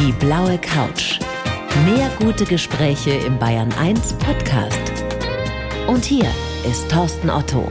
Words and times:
Die 0.00 0.12
blaue 0.12 0.56
Couch. 0.56 1.20
Mehr 1.84 2.10
gute 2.18 2.46
Gespräche 2.46 3.10
im 3.10 3.38
Bayern 3.38 3.70
1 3.74 4.14
Podcast. 4.14 5.04
Und 5.88 6.06
hier 6.06 6.24
ist 6.66 6.90
Thorsten 6.90 7.28
Otto. 7.28 7.70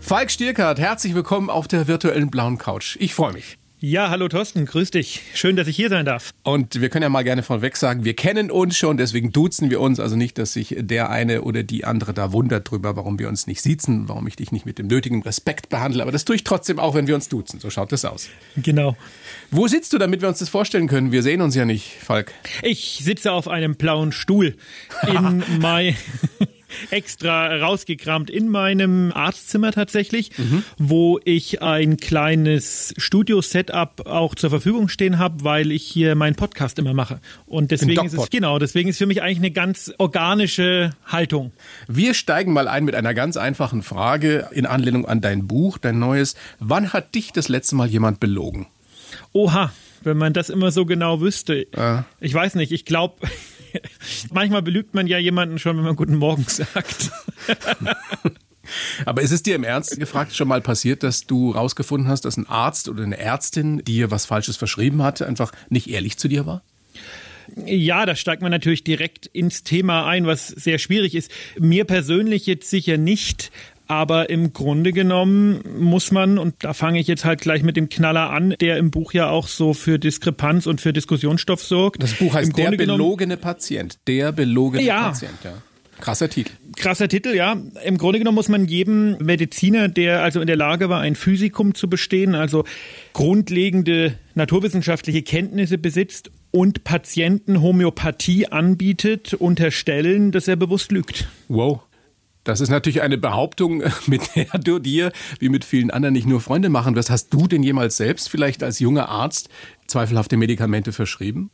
Falk 0.00 0.32
Stierkart, 0.32 0.80
herzlich 0.80 1.14
willkommen 1.14 1.48
auf 1.48 1.68
der 1.68 1.86
virtuellen 1.86 2.28
blauen 2.28 2.58
Couch. 2.58 2.96
Ich 2.98 3.14
freue 3.14 3.34
mich. 3.34 3.59
Ja, 3.82 4.10
hallo 4.10 4.28
Thorsten, 4.28 4.66
grüß 4.66 4.90
dich. 4.90 5.22
Schön, 5.32 5.56
dass 5.56 5.66
ich 5.66 5.74
hier 5.74 5.88
sein 5.88 6.04
darf. 6.04 6.34
Und 6.42 6.82
wir 6.82 6.90
können 6.90 7.04
ja 7.04 7.08
mal 7.08 7.24
gerne 7.24 7.42
vorweg 7.42 7.78
sagen, 7.78 8.04
wir 8.04 8.12
kennen 8.14 8.50
uns 8.50 8.76
schon, 8.76 8.98
deswegen 8.98 9.32
duzen 9.32 9.70
wir 9.70 9.80
uns. 9.80 9.98
Also 9.98 10.16
nicht, 10.16 10.36
dass 10.36 10.52
sich 10.52 10.76
der 10.78 11.08
eine 11.08 11.40
oder 11.40 11.62
die 11.62 11.86
andere 11.86 12.12
da 12.12 12.30
wundert 12.30 12.70
drüber, 12.70 12.94
warum 12.96 13.18
wir 13.18 13.26
uns 13.26 13.46
nicht 13.46 13.62
siezen, 13.62 14.06
warum 14.06 14.26
ich 14.26 14.36
dich 14.36 14.52
nicht 14.52 14.66
mit 14.66 14.78
dem 14.78 14.86
nötigen 14.86 15.22
Respekt 15.22 15.70
behandle. 15.70 16.02
Aber 16.02 16.12
das 16.12 16.26
tue 16.26 16.36
ich 16.36 16.44
trotzdem 16.44 16.78
auch, 16.78 16.94
wenn 16.94 17.06
wir 17.06 17.14
uns 17.14 17.30
duzen. 17.30 17.58
So 17.58 17.70
schaut 17.70 17.90
das 17.90 18.04
aus. 18.04 18.28
Genau. 18.54 18.98
Wo 19.50 19.66
sitzt 19.66 19.94
du, 19.94 19.98
damit 19.98 20.20
wir 20.20 20.28
uns 20.28 20.40
das 20.40 20.50
vorstellen 20.50 20.86
können? 20.86 21.10
Wir 21.10 21.22
sehen 21.22 21.40
uns 21.40 21.54
ja 21.54 21.64
nicht, 21.64 21.90
Falk. 22.02 22.34
Ich 22.62 23.00
sitze 23.02 23.32
auf 23.32 23.48
einem 23.48 23.76
blauen 23.76 24.12
Stuhl 24.12 24.56
in 25.08 25.42
mein 25.58 25.96
extra 26.90 27.56
rausgekramt 27.56 28.30
in 28.30 28.48
meinem 28.48 29.12
Arztzimmer 29.12 29.72
tatsächlich, 29.72 30.36
mhm. 30.38 30.64
wo 30.78 31.20
ich 31.24 31.62
ein 31.62 31.96
kleines 31.96 32.94
Studio-Setup 32.96 34.06
auch 34.06 34.34
zur 34.34 34.50
Verfügung 34.50 34.88
stehen 34.88 35.18
habe, 35.18 35.44
weil 35.44 35.72
ich 35.72 35.84
hier 35.84 36.14
meinen 36.14 36.36
Podcast 36.36 36.78
immer 36.78 36.94
mache. 36.94 37.20
Und 37.46 37.70
deswegen 37.70 38.06
ist 38.06 38.14
es 38.14 38.30
genau, 38.30 38.58
deswegen 38.58 38.88
ist 38.88 38.98
für 38.98 39.06
mich 39.06 39.22
eigentlich 39.22 39.38
eine 39.38 39.50
ganz 39.50 39.92
organische 39.98 40.90
Haltung. 41.06 41.52
Wir 41.88 42.14
steigen 42.14 42.52
mal 42.52 42.68
ein 42.68 42.84
mit 42.84 42.94
einer 42.94 43.14
ganz 43.14 43.36
einfachen 43.36 43.82
Frage 43.82 44.48
in 44.52 44.66
Anlehnung 44.66 45.06
an 45.06 45.20
dein 45.20 45.46
Buch, 45.46 45.78
dein 45.78 45.98
neues. 45.98 46.34
Wann 46.58 46.92
hat 46.92 47.14
dich 47.14 47.32
das 47.32 47.48
letzte 47.48 47.76
Mal 47.76 47.88
jemand 47.88 48.20
belogen? 48.20 48.66
Oha, 49.32 49.72
wenn 50.02 50.16
man 50.16 50.32
das 50.32 50.50
immer 50.50 50.70
so 50.70 50.86
genau 50.86 51.20
wüsste. 51.20 51.66
Ah. 51.76 52.04
Ich 52.20 52.34
weiß 52.34 52.54
nicht, 52.54 52.72
ich 52.72 52.84
glaube, 52.84 53.26
manchmal 54.32 54.62
belügt 54.62 54.94
man 54.94 55.06
ja 55.06 55.18
jemanden 55.18 55.58
schon, 55.58 55.76
wenn 55.76 55.84
man 55.84 55.96
Guten 55.96 56.16
Morgen 56.16 56.44
sagt. 56.46 57.10
Aber 59.04 59.22
ist 59.22 59.32
es 59.32 59.42
dir 59.42 59.54
im 59.54 59.64
Ernst 59.64 59.98
gefragt 59.98 60.34
schon 60.34 60.48
mal 60.48 60.60
passiert, 60.60 61.02
dass 61.02 61.26
du 61.26 61.50
rausgefunden 61.50 62.08
hast, 62.08 62.24
dass 62.24 62.36
ein 62.36 62.48
Arzt 62.48 62.88
oder 62.88 63.02
eine 63.02 63.18
Ärztin 63.18 63.84
dir 63.84 64.10
was 64.10 64.26
Falsches 64.26 64.56
verschrieben 64.56 65.02
hatte, 65.02 65.26
einfach 65.26 65.52
nicht 65.68 65.88
ehrlich 65.90 66.18
zu 66.18 66.28
dir 66.28 66.46
war? 66.46 66.62
Ja, 67.64 68.06
da 68.06 68.14
steigt 68.14 68.42
man 68.42 68.52
natürlich 68.52 68.84
direkt 68.84 69.26
ins 69.26 69.64
Thema 69.64 70.06
ein, 70.06 70.26
was 70.26 70.48
sehr 70.48 70.78
schwierig 70.78 71.14
ist. 71.14 71.32
Mir 71.58 71.84
persönlich 71.84 72.46
jetzt 72.46 72.70
sicher 72.70 72.96
nicht, 72.96 73.50
aber 73.90 74.30
im 74.30 74.52
Grunde 74.52 74.92
genommen 74.92 75.64
muss 75.76 76.12
man, 76.12 76.38
und 76.38 76.54
da 76.60 76.74
fange 76.74 77.00
ich 77.00 77.08
jetzt 77.08 77.24
halt 77.24 77.40
gleich 77.40 77.64
mit 77.64 77.76
dem 77.76 77.88
Knaller 77.88 78.30
an, 78.30 78.54
der 78.60 78.76
im 78.76 78.92
Buch 78.92 79.12
ja 79.12 79.28
auch 79.28 79.48
so 79.48 79.74
für 79.74 79.98
Diskrepanz 79.98 80.68
und 80.68 80.80
für 80.80 80.92
Diskussionsstoff 80.92 81.60
sorgt. 81.60 82.00
Das 82.00 82.14
Buch 82.14 82.34
heißt 82.34 82.56
Der 82.56 82.70
belogene 82.70 83.36
Patient. 83.36 83.98
Der 84.06 84.30
belogene 84.30 84.84
ja. 84.84 85.08
Patient, 85.08 85.38
ja. 85.42 85.54
Krasser 85.98 86.30
Titel. 86.30 86.52
Krasser 86.76 87.08
Titel, 87.08 87.34
ja. 87.34 87.56
Im 87.84 87.98
Grunde 87.98 88.20
genommen 88.20 88.36
muss 88.36 88.48
man 88.48 88.66
jedem 88.66 89.18
Mediziner, 89.18 89.88
der 89.88 90.22
also 90.22 90.40
in 90.40 90.46
der 90.46 90.56
Lage 90.56 90.88
war, 90.88 91.00
ein 91.00 91.16
Physikum 91.16 91.74
zu 91.74 91.90
bestehen, 91.90 92.36
also 92.36 92.64
grundlegende 93.12 94.14
naturwissenschaftliche 94.36 95.22
Kenntnisse 95.22 95.78
besitzt 95.78 96.30
und 96.52 96.84
Patienten 96.84 97.60
Homöopathie 97.60 98.46
anbietet, 98.46 99.34
unterstellen, 99.34 100.30
dass 100.30 100.46
er 100.46 100.54
bewusst 100.54 100.92
lügt. 100.92 101.26
Wow. 101.48 101.80
Das 102.50 102.60
ist 102.60 102.68
natürlich 102.68 103.00
eine 103.00 103.16
Behauptung, 103.16 103.84
mit 104.06 104.34
der 104.34 104.58
du 104.58 104.80
dir, 104.80 105.12
wie 105.38 105.48
mit 105.48 105.64
vielen 105.64 105.92
anderen, 105.92 106.14
nicht 106.14 106.26
nur 106.26 106.40
Freunde 106.40 106.68
machen 106.68 106.96
wirst. 106.96 107.08
Hast 107.08 107.32
du 107.32 107.46
denn 107.46 107.62
jemals 107.62 107.96
selbst 107.96 108.28
vielleicht 108.28 108.64
als 108.64 108.80
junger 108.80 109.08
Arzt 109.08 109.48
zweifelhafte 109.86 110.36
Medikamente 110.36 110.90
verschrieben? 110.90 111.50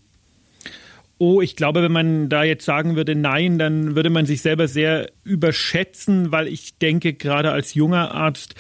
Oh, 1.19 1.43
ich 1.43 1.55
glaube, 1.55 1.83
wenn 1.83 1.93
man 1.93 2.31
da 2.31 2.45
jetzt 2.45 2.65
sagen 2.65 2.97
würde 2.97 3.15
nein, 3.15 3.59
dann 3.59 3.95
würde 3.95 4.09
man 4.09 4.25
sich 4.25 4.41
selber 4.41 4.69
sehr 4.69 5.11
überschätzen, 5.23 6.33
weil 6.33 6.49
ich 6.49 6.79
denke, 6.79 7.13
gerade 7.13 7.53
als 7.53 7.75
junger 7.75 8.15
Arzt 8.15 8.55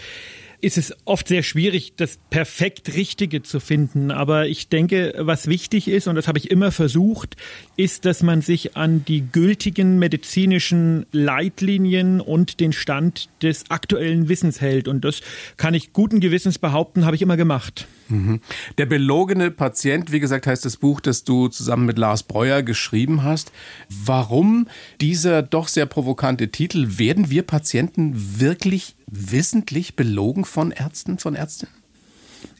ist 0.60 0.78
es 0.78 0.94
oft 1.04 1.28
sehr 1.28 1.42
schwierig, 1.42 1.94
das 1.96 2.18
perfekt 2.30 2.94
Richtige 2.94 3.42
zu 3.42 3.60
finden. 3.60 4.10
Aber 4.10 4.46
ich 4.46 4.68
denke, 4.68 5.14
was 5.18 5.46
wichtig 5.46 5.88
ist, 5.88 6.08
und 6.08 6.16
das 6.16 6.28
habe 6.28 6.38
ich 6.38 6.50
immer 6.50 6.72
versucht, 6.72 7.36
ist, 7.76 8.04
dass 8.04 8.22
man 8.22 8.42
sich 8.42 8.76
an 8.76 9.04
die 9.04 9.24
gültigen 9.30 9.98
medizinischen 9.98 11.06
Leitlinien 11.12 12.20
und 12.20 12.60
den 12.60 12.72
Stand 12.72 13.28
des 13.42 13.70
aktuellen 13.70 14.28
Wissens 14.28 14.60
hält. 14.60 14.88
Und 14.88 15.04
das 15.04 15.20
kann 15.56 15.74
ich 15.74 15.92
guten 15.92 16.20
Gewissens 16.20 16.58
behaupten, 16.58 17.04
habe 17.04 17.16
ich 17.16 17.22
immer 17.22 17.36
gemacht. 17.36 17.86
Mhm. 18.08 18.40
Der 18.78 18.86
belogene 18.86 19.50
Patient, 19.50 20.12
wie 20.12 20.20
gesagt, 20.20 20.46
heißt 20.46 20.64
das 20.64 20.76
Buch, 20.76 21.00
das 21.00 21.24
du 21.24 21.48
zusammen 21.48 21.86
mit 21.86 21.98
Lars 21.98 22.22
Breuer 22.22 22.62
geschrieben 22.62 23.22
hast. 23.22 23.52
Warum 23.88 24.68
dieser 25.00 25.42
doch 25.42 25.68
sehr 25.68 25.86
provokante 25.86 26.48
Titel? 26.48 26.98
Werden 26.98 27.30
wir 27.30 27.42
Patienten 27.42 28.40
wirklich 28.40 28.95
wissentlich 29.06 29.96
belogen 29.96 30.44
von 30.44 30.70
Ärzten, 30.72 31.18
von 31.18 31.34
Ärztinnen? 31.34 31.74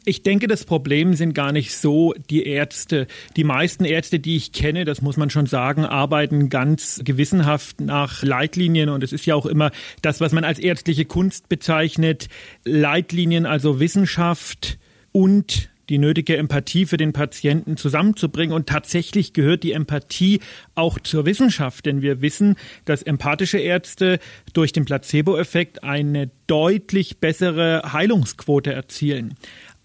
Ich 0.05 0.23
denke, 0.23 0.47
das 0.47 0.63
Problem 0.63 1.13
sind 1.13 1.33
gar 1.33 1.51
nicht 1.51 1.75
so 1.75 2.13
die 2.29 2.45
Ärzte. 2.45 3.07
Die 3.35 3.43
meisten 3.43 3.83
Ärzte, 3.85 4.19
die 4.19 4.37
ich 4.37 4.51
kenne, 4.51 4.85
das 4.85 5.01
muss 5.01 5.17
man 5.17 5.29
schon 5.29 5.45
sagen, 5.45 5.85
arbeiten 5.85 6.49
ganz 6.49 7.01
gewissenhaft 7.03 7.81
nach 7.81 8.23
Leitlinien. 8.23 8.89
Und 8.89 9.03
es 9.03 9.11
ist 9.11 9.25
ja 9.25 9.35
auch 9.35 9.45
immer 9.45 9.71
das, 10.01 10.21
was 10.21 10.31
man 10.31 10.43
als 10.43 10.59
ärztliche 10.59 11.05
Kunst 11.05 11.49
bezeichnet. 11.49 12.29
Leitlinien, 12.63 13.45
also 13.45 13.79
Wissenschaft 13.79 14.79
und 15.11 15.69
die 15.89 15.97
nötige 15.97 16.37
Empathie 16.37 16.85
für 16.85 16.97
den 16.97 17.13
Patienten 17.13 17.77
zusammenzubringen. 17.77 18.55
Und 18.55 18.67
tatsächlich 18.67 19.33
gehört 19.33 19.63
die 19.63 19.71
Empathie 19.71 20.39
auch 20.75 20.99
zur 20.99 21.25
Wissenschaft, 21.25 21.85
denn 21.85 22.01
wir 22.01 22.21
wissen, 22.21 22.55
dass 22.85 23.01
empathische 23.01 23.59
Ärzte 23.59 24.19
durch 24.53 24.73
den 24.73 24.85
Placebo-Effekt 24.85 25.83
eine 25.83 26.29
deutlich 26.47 27.19
bessere 27.19 27.93
Heilungsquote 27.93 28.73
erzielen. 28.73 29.35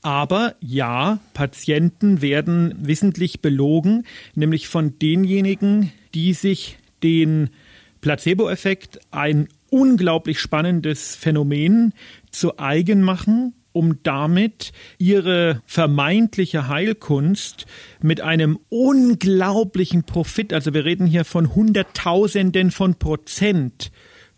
Aber 0.02 0.56
ja, 0.60 1.20
Patienten 1.32 2.22
werden 2.22 2.74
wissentlich 2.80 3.40
belogen, 3.40 4.04
nämlich 4.34 4.66
von 4.66 4.98
denjenigen, 4.98 5.92
die 6.14 6.32
sich 6.32 6.78
den 7.04 7.50
Placebo-Effekt, 8.00 8.98
ein 9.12 9.48
unglaublich 9.70 10.40
spannendes 10.40 11.14
Phänomen, 11.14 11.94
zu 12.32 12.58
eigen 12.58 13.02
machen 13.02 13.54
um 13.72 14.02
damit 14.02 14.72
ihre 14.98 15.62
vermeintliche 15.66 16.68
Heilkunst 16.68 17.66
mit 18.00 18.20
einem 18.20 18.58
unglaublichen 18.68 20.04
Profit, 20.04 20.52
also 20.52 20.74
wir 20.74 20.84
reden 20.84 21.06
hier 21.06 21.24
von 21.24 21.54
Hunderttausenden 21.54 22.70
von 22.70 22.96
Prozent, 22.96 23.90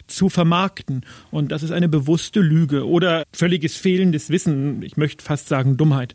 zu 0.06 0.28
vermarkten. 0.28 1.04
Und 1.30 1.50
das 1.50 1.62
ist 1.62 1.70
eine 1.70 1.88
bewusste 1.88 2.40
Lüge 2.40 2.86
oder 2.86 3.24
völliges 3.32 3.76
fehlendes 3.76 4.30
Wissen. 4.30 4.82
Ich 4.82 4.96
möchte 4.96 5.24
fast 5.24 5.48
sagen 5.48 5.76
Dummheit. 5.76 6.14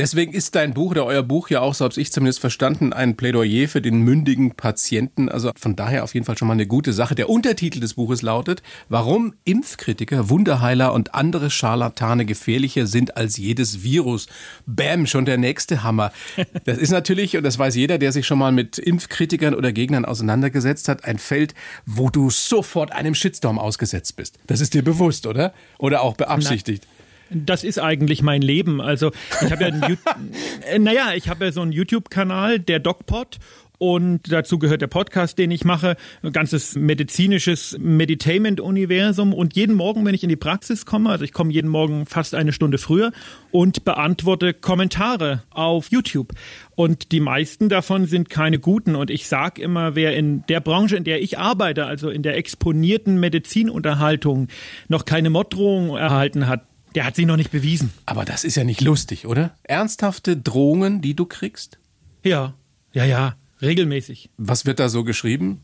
Deswegen 0.00 0.32
ist 0.32 0.54
dein 0.54 0.72
Buch 0.72 0.92
oder 0.92 1.04
euer 1.04 1.22
Buch 1.22 1.50
ja 1.50 1.60
auch, 1.60 1.74
so 1.74 1.84
habe 1.84 2.00
ich 2.00 2.10
zumindest 2.10 2.40
verstanden, 2.40 2.94
ein 2.94 3.16
Plädoyer 3.16 3.68
für 3.68 3.82
den 3.82 4.00
mündigen 4.00 4.52
Patienten. 4.52 5.28
Also 5.28 5.50
von 5.56 5.76
daher 5.76 6.04
auf 6.04 6.14
jeden 6.14 6.24
Fall 6.24 6.38
schon 6.38 6.48
mal 6.48 6.54
eine 6.54 6.66
gute 6.66 6.94
Sache. 6.94 7.14
Der 7.14 7.28
Untertitel 7.28 7.80
des 7.80 7.94
Buches 7.94 8.22
lautet, 8.22 8.62
warum 8.88 9.34
Impfkritiker, 9.44 10.30
Wunderheiler 10.30 10.94
und 10.94 11.14
andere 11.14 11.50
Scharlatane 11.50 12.24
gefährlicher 12.24 12.86
sind 12.86 13.18
als 13.18 13.36
jedes 13.36 13.82
Virus. 13.82 14.26
Bäm, 14.64 15.06
schon 15.06 15.26
der 15.26 15.38
nächste 15.38 15.82
Hammer. 15.82 16.12
Das 16.64 16.78
ist 16.78 16.90
natürlich, 16.90 17.36
und 17.36 17.42
das 17.42 17.58
weiß 17.58 17.74
jeder, 17.74 17.98
der 17.98 18.12
sich 18.12 18.26
schon 18.26 18.38
mal 18.38 18.52
mit 18.52 18.78
Impfkritikern 18.78 19.54
oder 19.54 19.72
Gegnern 19.72 20.04
auseinandergesetzt 20.04 20.88
hat, 20.88 21.04
ein 21.04 21.18
Feld, 21.18 21.54
wo 21.86 22.10
du 22.10 22.30
sofort 22.30 22.92
einem 22.92 23.14
Shitstorm 23.14 23.58
ausgesetzt 23.58 24.16
bist. 24.16 24.38
Das 24.46 24.60
ist 24.60 24.74
dir 24.74 24.82
bewusst, 24.82 25.26
oder? 25.26 25.52
Oder 25.78 26.02
auch 26.02 26.16
beabsichtigt? 26.16 26.86
Na. 26.86 26.99
Das 27.30 27.64
ist 27.64 27.78
eigentlich 27.78 28.22
mein 28.22 28.42
Leben. 28.42 28.80
Also 28.80 29.12
ich 29.44 29.52
habe 29.52 29.62
ja, 29.62 29.68
einen, 29.68 29.98
äh, 30.70 30.78
naja, 30.78 31.12
ich 31.14 31.28
habe 31.28 31.46
ja 31.46 31.52
so 31.52 31.62
einen 31.62 31.72
YouTube-Kanal, 31.72 32.58
der 32.58 32.80
DocPod 32.80 33.38
und 33.82 34.30
dazu 34.30 34.58
gehört 34.58 34.82
der 34.82 34.88
Podcast, 34.88 35.38
den 35.38 35.50
ich 35.50 35.64
mache, 35.64 35.96
ein 36.22 36.32
ganzes 36.32 36.76
medizinisches 36.76 37.78
Meditainment-Universum. 37.80 39.32
Und 39.32 39.56
jeden 39.56 39.74
Morgen, 39.74 40.04
wenn 40.04 40.14
ich 40.14 40.22
in 40.22 40.28
die 40.28 40.36
Praxis 40.36 40.84
komme, 40.84 41.08
also 41.08 41.24
ich 41.24 41.32
komme 41.32 41.50
jeden 41.50 41.70
Morgen 41.70 42.04
fast 42.04 42.34
eine 42.34 42.52
Stunde 42.52 42.76
früher 42.76 43.10
und 43.52 43.86
beantworte 43.86 44.52
Kommentare 44.52 45.44
auf 45.48 45.90
YouTube. 45.90 46.34
Und 46.74 47.10
die 47.10 47.20
meisten 47.20 47.70
davon 47.70 48.04
sind 48.04 48.28
keine 48.28 48.58
guten. 48.58 48.96
Und 48.96 49.08
ich 49.08 49.26
sage 49.26 49.62
immer, 49.62 49.94
wer 49.94 50.14
in 50.14 50.44
der 50.48 50.60
Branche, 50.60 50.98
in 50.98 51.04
der 51.04 51.22
ich 51.22 51.38
arbeite, 51.38 51.86
also 51.86 52.10
in 52.10 52.22
der 52.22 52.36
exponierten 52.36 53.18
Medizinunterhaltung, 53.18 54.48
noch 54.88 55.06
keine 55.06 55.30
Morddrohung 55.30 55.96
erhalten 55.96 56.48
hat, 56.48 56.66
der 56.94 57.04
hat 57.04 57.16
sich 57.16 57.26
noch 57.26 57.36
nicht 57.36 57.50
bewiesen. 57.50 57.92
Aber 58.06 58.24
das 58.24 58.44
ist 58.44 58.56
ja 58.56 58.64
nicht 58.64 58.80
lustig, 58.80 59.26
oder? 59.26 59.54
Ernsthafte 59.62 60.36
Drohungen, 60.36 61.00
die 61.00 61.14
du 61.14 61.26
kriegst? 61.26 61.78
Ja, 62.24 62.54
ja, 62.92 63.04
ja, 63.04 63.36
regelmäßig. 63.62 64.30
Was 64.36 64.66
wird 64.66 64.80
da 64.80 64.88
so 64.88 65.04
geschrieben? 65.04 65.60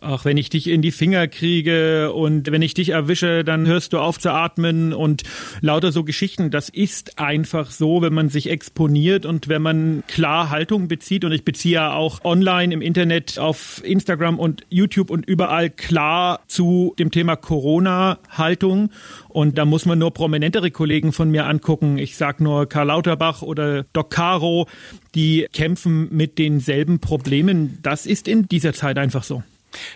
Ach, 0.00 0.26
wenn 0.26 0.36
ich 0.36 0.50
dich 0.50 0.68
in 0.68 0.82
die 0.82 0.90
Finger 0.90 1.28
kriege 1.28 2.12
und 2.12 2.50
wenn 2.50 2.60
ich 2.60 2.74
dich 2.74 2.90
erwische, 2.90 3.42
dann 3.42 3.66
hörst 3.66 3.94
du 3.94 3.98
auf 3.98 4.18
zu 4.18 4.30
atmen 4.30 4.92
und 4.92 5.22
lauter 5.62 5.92
so 5.92 6.04
Geschichten. 6.04 6.50
Das 6.50 6.68
ist 6.68 7.18
einfach 7.18 7.70
so, 7.70 8.02
wenn 8.02 8.12
man 8.12 8.28
sich 8.28 8.50
exponiert 8.50 9.24
und 9.24 9.48
wenn 9.48 9.62
man 9.62 10.02
klar 10.06 10.50
Haltung 10.50 10.88
bezieht. 10.88 11.24
Und 11.24 11.32
ich 11.32 11.44
beziehe 11.44 11.76
ja 11.76 11.94
auch 11.94 12.22
online 12.22 12.74
im 12.74 12.82
Internet 12.82 13.38
auf 13.38 13.82
Instagram 13.82 14.38
und 14.38 14.66
YouTube 14.68 15.10
und 15.10 15.26
überall 15.26 15.70
klar 15.70 16.40
zu 16.48 16.94
dem 16.98 17.10
Thema 17.10 17.36
Corona 17.36 18.18
Haltung. 18.28 18.90
Und 19.28 19.56
da 19.56 19.64
muss 19.64 19.86
man 19.86 19.98
nur 19.98 20.12
prominentere 20.12 20.70
Kollegen 20.70 21.12
von 21.12 21.30
mir 21.30 21.46
angucken. 21.46 21.96
Ich 21.96 22.16
sag 22.16 22.40
nur 22.40 22.68
Karl 22.68 22.88
Lauterbach 22.88 23.40
oder 23.40 23.84
Doc 23.94 24.10
Caro, 24.10 24.66
die 25.14 25.46
kämpfen 25.52 26.08
mit 26.10 26.38
denselben 26.38 26.98
Problemen. 26.98 27.78
Das 27.82 28.04
ist 28.04 28.28
in 28.28 28.48
dieser 28.48 28.74
Zeit 28.74 28.98
einfach 28.98 29.22
so. 29.22 29.42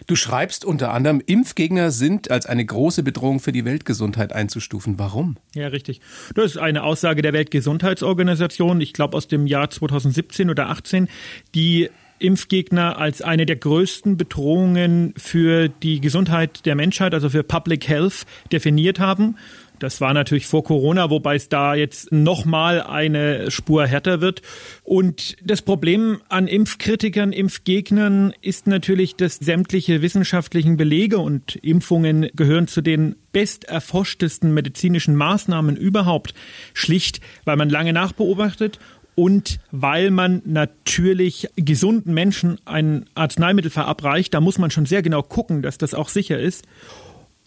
Du 0.06 0.16
schreibst 0.16 0.64
unter 0.64 0.92
anderem, 0.92 1.22
Impfgegner 1.24 1.90
sind 1.90 2.30
als 2.30 2.46
eine 2.46 2.64
große 2.64 3.02
Bedrohung 3.02 3.40
für 3.40 3.52
die 3.52 3.64
Weltgesundheit 3.64 4.32
einzustufen. 4.32 4.98
Warum? 4.98 5.36
Ja, 5.54 5.68
richtig. 5.68 6.00
Das 6.34 6.46
ist 6.52 6.56
eine 6.58 6.82
Aussage 6.82 7.22
der 7.22 7.32
Weltgesundheitsorganisation, 7.32 8.80
ich 8.80 8.92
glaube 8.92 9.16
aus 9.16 9.28
dem 9.28 9.46
Jahr 9.46 9.70
2017 9.70 10.50
oder 10.50 10.68
18, 10.68 11.08
die 11.54 11.90
Impfgegner 12.18 12.98
als 12.98 13.22
eine 13.22 13.46
der 13.46 13.56
größten 13.56 14.16
Bedrohungen 14.16 15.14
für 15.16 15.68
die 15.68 16.00
Gesundheit 16.00 16.66
der 16.66 16.74
Menschheit, 16.74 17.14
also 17.14 17.30
für 17.30 17.42
Public 17.42 17.88
Health, 17.88 18.26
definiert 18.52 18.98
haben. 18.98 19.36
Das 19.78 20.00
war 20.00 20.12
natürlich 20.12 20.46
vor 20.46 20.64
Corona, 20.64 21.10
wobei 21.10 21.36
es 21.36 21.48
da 21.48 21.74
jetzt 21.74 22.10
nochmal 22.12 22.82
eine 22.82 23.50
Spur 23.50 23.86
härter 23.86 24.20
wird. 24.20 24.42
Und 24.82 25.36
das 25.44 25.62
Problem 25.62 26.20
an 26.28 26.48
Impfkritikern, 26.48 27.32
Impfgegnern 27.32 28.32
ist 28.40 28.66
natürlich, 28.66 29.16
dass 29.16 29.36
sämtliche 29.36 30.02
wissenschaftlichen 30.02 30.76
Belege 30.76 31.18
und 31.18 31.56
Impfungen 31.56 32.28
gehören 32.34 32.68
zu 32.68 32.80
den 32.80 33.16
besterforschtesten 33.32 34.52
medizinischen 34.52 35.14
Maßnahmen 35.14 35.76
überhaupt. 35.76 36.34
Schlicht, 36.74 37.20
weil 37.44 37.56
man 37.56 37.70
lange 37.70 37.92
nachbeobachtet 37.92 38.78
und 39.18 39.58
weil 39.72 40.12
man 40.12 40.42
natürlich 40.44 41.48
gesunden 41.56 42.14
Menschen 42.14 42.60
ein 42.64 43.06
Arzneimittel 43.16 43.68
verabreicht, 43.68 44.32
da 44.32 44.40
muss 44.40 44.58
man 44.58 44.70
schon 44.70 44.86
sehr 44.86 45.02
genau 45.02 45.22
gucken, 45.22 45.60
dass 45.60 45.76
das 45.76 45.92
auch 45.92 46.08
sicher 46.08 46.38
ist. 46.38 46.64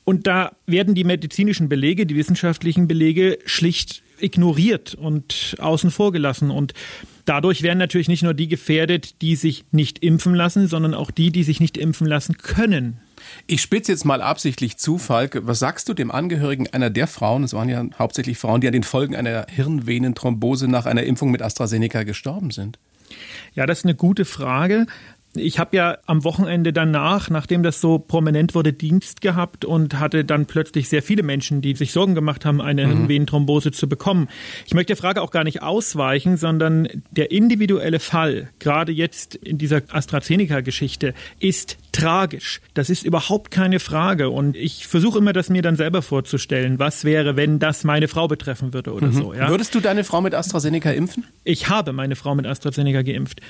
Und 0.04 0.28
da 0.28 0.54
werden 0.66 0.96
die 0.96 1.04
medizinischen 1.04 1.70
Belege, 1.70 2.06
die 2.06 2.16
wissenschaftlichen 2.16 2.88
Belege 2.88 3.38
schlicht 3.46 4.04
ignoriert 4.20 4.94
und 4.96 5.56
außen 5.60 5.92
vor 5.92 6.12
gelassen. 6.12 6.52
Und 6.52 6.74
dadurch 7.26 7.62
werden 7.62 7.80
natürlich 7.80 8.08
nicht 8.08 8.24
nur 8.24 8.34
die 8.34 8.48
gefährdet, 8.48 9.22
die 9.22 9.36
sich 9.36 9.66
nicht 9.72 10.00
impfen 10.00 10.36
lassen, 10.36 10.68
sondern 10.68 10.94
auch 10.94 11.12
die, 11.12 11.32
die 11.32 11.44
sich 11.44 11.60
nicht 11.60 11.78
impfen 11.78 12.08
lassen 12.08 12.38
können. 12.38 13.00
Ich 13.46 13.62
spitze 13.62 13.92
jetzt 13.92 14.06
mal 14.06 14.22
absichtlich 14.22 14.78
zu, 14.78 14.98
Falk. 14.98 15.40
Was 15.44 15.60
sagst 15.60 15.88
du 15.90 15.94
dem 15.94 16.12
Angehörigen 16.12 16.68
einer 16.72 16.90
der 16.90 17.08
Frauen, 17.08 17.44
es 17.44 17.54
waren 17.54 17.70
ja 17.70 17.86
hauptsächlich 17.98 18.38
Frauen, 18.38 18.62
die 18.62 18.68
an 18.68 18.74
den 18.74 18.84
Folgen 18.84 19.16
einer 19.16 19.46
Hirnvenenthrombose 19.50 20.68
nach 20.68 20.86
einer 20.86 21.04
Impfung 21.04 21.32
mit 21.32 21.42
AstraZeneca 21.42 22.04
gestorben 22.04 22.52
sind? 22.52 22.80
Ja, 23.54 23.66
das 23.66 23.80
ist 23.80 23.86
eine 23.86 23.96
gute 23.96 24.26
Frage. 24.26 24.88
Ich 25.34 25.60
habe 25.60 25.78
ja 25.78 25.98
am 26.06 26.24
Wochenende 26.24 26.74
danach, 26.74 27.30
nachdem 27.30 27.64
das 27.64 27.80
so 27.80 28.00
prominent 28.00 28.54
wurde, 28.54 28.74
Dienst 28.74 29.22
gehabt 29.22 29.64
und 29.64 30.00
hatte 30.00 30.26
dann 30.26 30.46
plötzlich 30.46 30.90
sehr 30.90 31.02
viele 31.02 31.24
Menschen, 31.24 31.62
die 31.62 31.74
sich 31.76 31.94
Sorgen 31.94 32.16
gemacht 32.16 32.46
haben, 32.46 32.60
eine 32.60 32.86
mhm. 32.86 32.90
Hirnvenenthrombose 32.90 33.72
zu 33.72 33.88
bekommen. 33.88 34.28
Ich 34.66 34.74
möchte 34.74 34.88
der 34.88 34.98
Frage 34.98 35.22
auch 35.22 35.32
gar 35.32 35.44
nicht 35.44 35.62
ausweichen, 35.62 36.36
sondern 36.36 36.88
der 37.12 37.32
individuelle 37.32 38.00
Fall, 38.00 38.50
gerade 38.60 38.92
jetzt 38.92 39.36
in 39.36 39.58
dieser 39.58 39.82
AstraZeneca-Geschichte, 39.90 41.14
ist 41.40 41.78
tragisch. 41.94 42.62
Das 42.74 42.90
ist 42.90 43.04
überhaupt 43.04 43.52
keine 43.52 43.80
Frage. 43.80 44.30
Und 44.30 44.56
ich 44.56 44.88
versuche 44.88 45.20
immer, 45.20 45.34
das 45.34 45.50
mir 45.50 45.62
dann 45.62 45.76
selber 45.76 46.02
vorzustellen. 46.02 46.80
Was 46.80 47.06
wäre, 47.06 47.36
wenn 47.36 47.60
das 47.60 47.84
meine 47.84 48.08
Frau 48.08 48.28
betreffen 48.28 48.74
würde 48.74 48.94
oder 48.94 49.08
mhm. 49.08 49.14
so. 49.14 49.34
Ja? 49.34 49.50
Würdest 49.50 49.76
du 49.76 49.80
deine 49.80 50.04
Frau 50.04 50.22
mit 50.22 50.34
AstraZeneca 50.34 50.92
impfen? 50.92 51.26
Ich 51.44 51.70
habe 51.70 51.94
meine 51.94 52.16
Frau 52.16 52.36
mit 52.36 52.46
AstraZeneca 52.46 53.02
geimpft. 53.02 53.42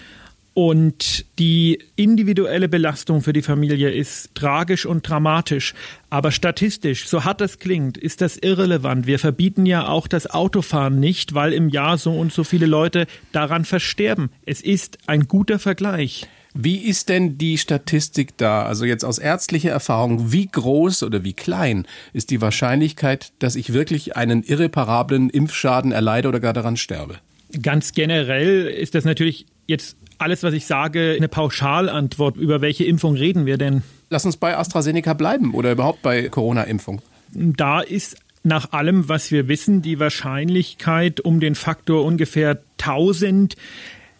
Und 0.53 1.25
die 1.39 1.79
individuelle 1.95 2.67
Belastung 2.67 3.21
für 3.21 3.31
die 3.31 3.41
Familie 3.41 3.89
ist 3.89 4.35
tragisch 4.35 4.85
und 4.85 5.07
dramatisch. 5.07 5.73
Aber 6.09 6.31
statistisch, 6.31 7.07
so 7.07 7.23
hart 7.23 7.39
das 7.39 7.59
klingt, 7.59 7.97
ist 7.97 8.19
das 8.19 8.37
irrelevant. 8.37 9.07
Wir 9.07 9.17
verbieten 9.17 9.65
ja 9.65 9.87
auch 9.87 10.07
das 10.07 10.29
Autofahren 10.29 10.99
nicht, 10.99 11.33
weil 11.33 11.53
im 11.53 11.69
Jahr 11.69 11.97
so 11.97 12.11
und 12.11 12.33
so 12.33 12.43
viele 12.43 12.65
Leute 12.65 13.07
daran 13.31 13.63
versterben. 13.63 14.29
Es 14.45 14.61
ist 14.61 14.97
ein 15.07 15.29
guter 15.29 15.57
Vergleich. 15.57 16.27
Wie 16.53 16.79
ist 16.79 17.07
denn 17.07 17.37
die 17.37 17.57
Statistik 17.57 18.37
da? 18.37 18.63
Also 18.63 18.83
jetzt 18.83 19.05
aus 19.05 19.19
ärztlicher 19.19 19.71
Erfahrung, 19.71 20.33
wie 20.33 20.47
groß 20.47 21.03
oder 21.03 21.23
wie 21.23 21.31
klein 21.31 21.85
ist 22.11 22.29
die 22.29 22.41
Wahrscheinlichkeit, 22.41 23.31
dass 23.39 23.55
ich 23.55 23.71
wirklich 23.71 24.17
einen 24.17 24.43
irreparablen 24.43 25.29
Impfschaden 25.29 25.93
erleide 25.93 26.27
oder 26.27 26.41
gar 26.41 26.51
daran 26.51 26.75
sterbe? 26.75 27.19
Ganz 27.61 27.93
generell 27.93 28.67
ist 28.67 28.95
das 28.95 29.05
natürlich 29.05 29.45
jetzt 29.67 29.95
alles, 30.21 30.43
was 30.43 30.53
ich 30.53 30.65
sage, 30.65 31.13
eine 31.17 31.27
Pauschalantwort. 31.27 32.37
Über 32.37 32.61
welche 32.61 32.83
Impfung 32.83 33.15
reden 33.15 33.45
wir 33.45 33.57
denn? 33.57 33.83
Lass 34.09 34.25
uns 34.25 34.37
bei 34.37 34.57
AstraZeneca 34.57 35.13
bleiben 35.13 35.53
oder 35.53 35.71
überhaupt 35.71 36.01
bei 36.01 36.29
Corona-Impfung. 36.29 37.01
Da 37.33 37.81
ist 37.81 38.17
nach 38.43 38.71
allem, 38.71 39.07
was 39.07 39.31
wir 39.31 39.47
wissen, 39.47 39.81
die 39.81 39.99
Wahrscheinlichkeit 39.99 41.19
um 41.21 41.39
den 41.39 41.55
Faktor 41.55 42.03
ungefähr 42.03 42.59
1000 42.79 43.55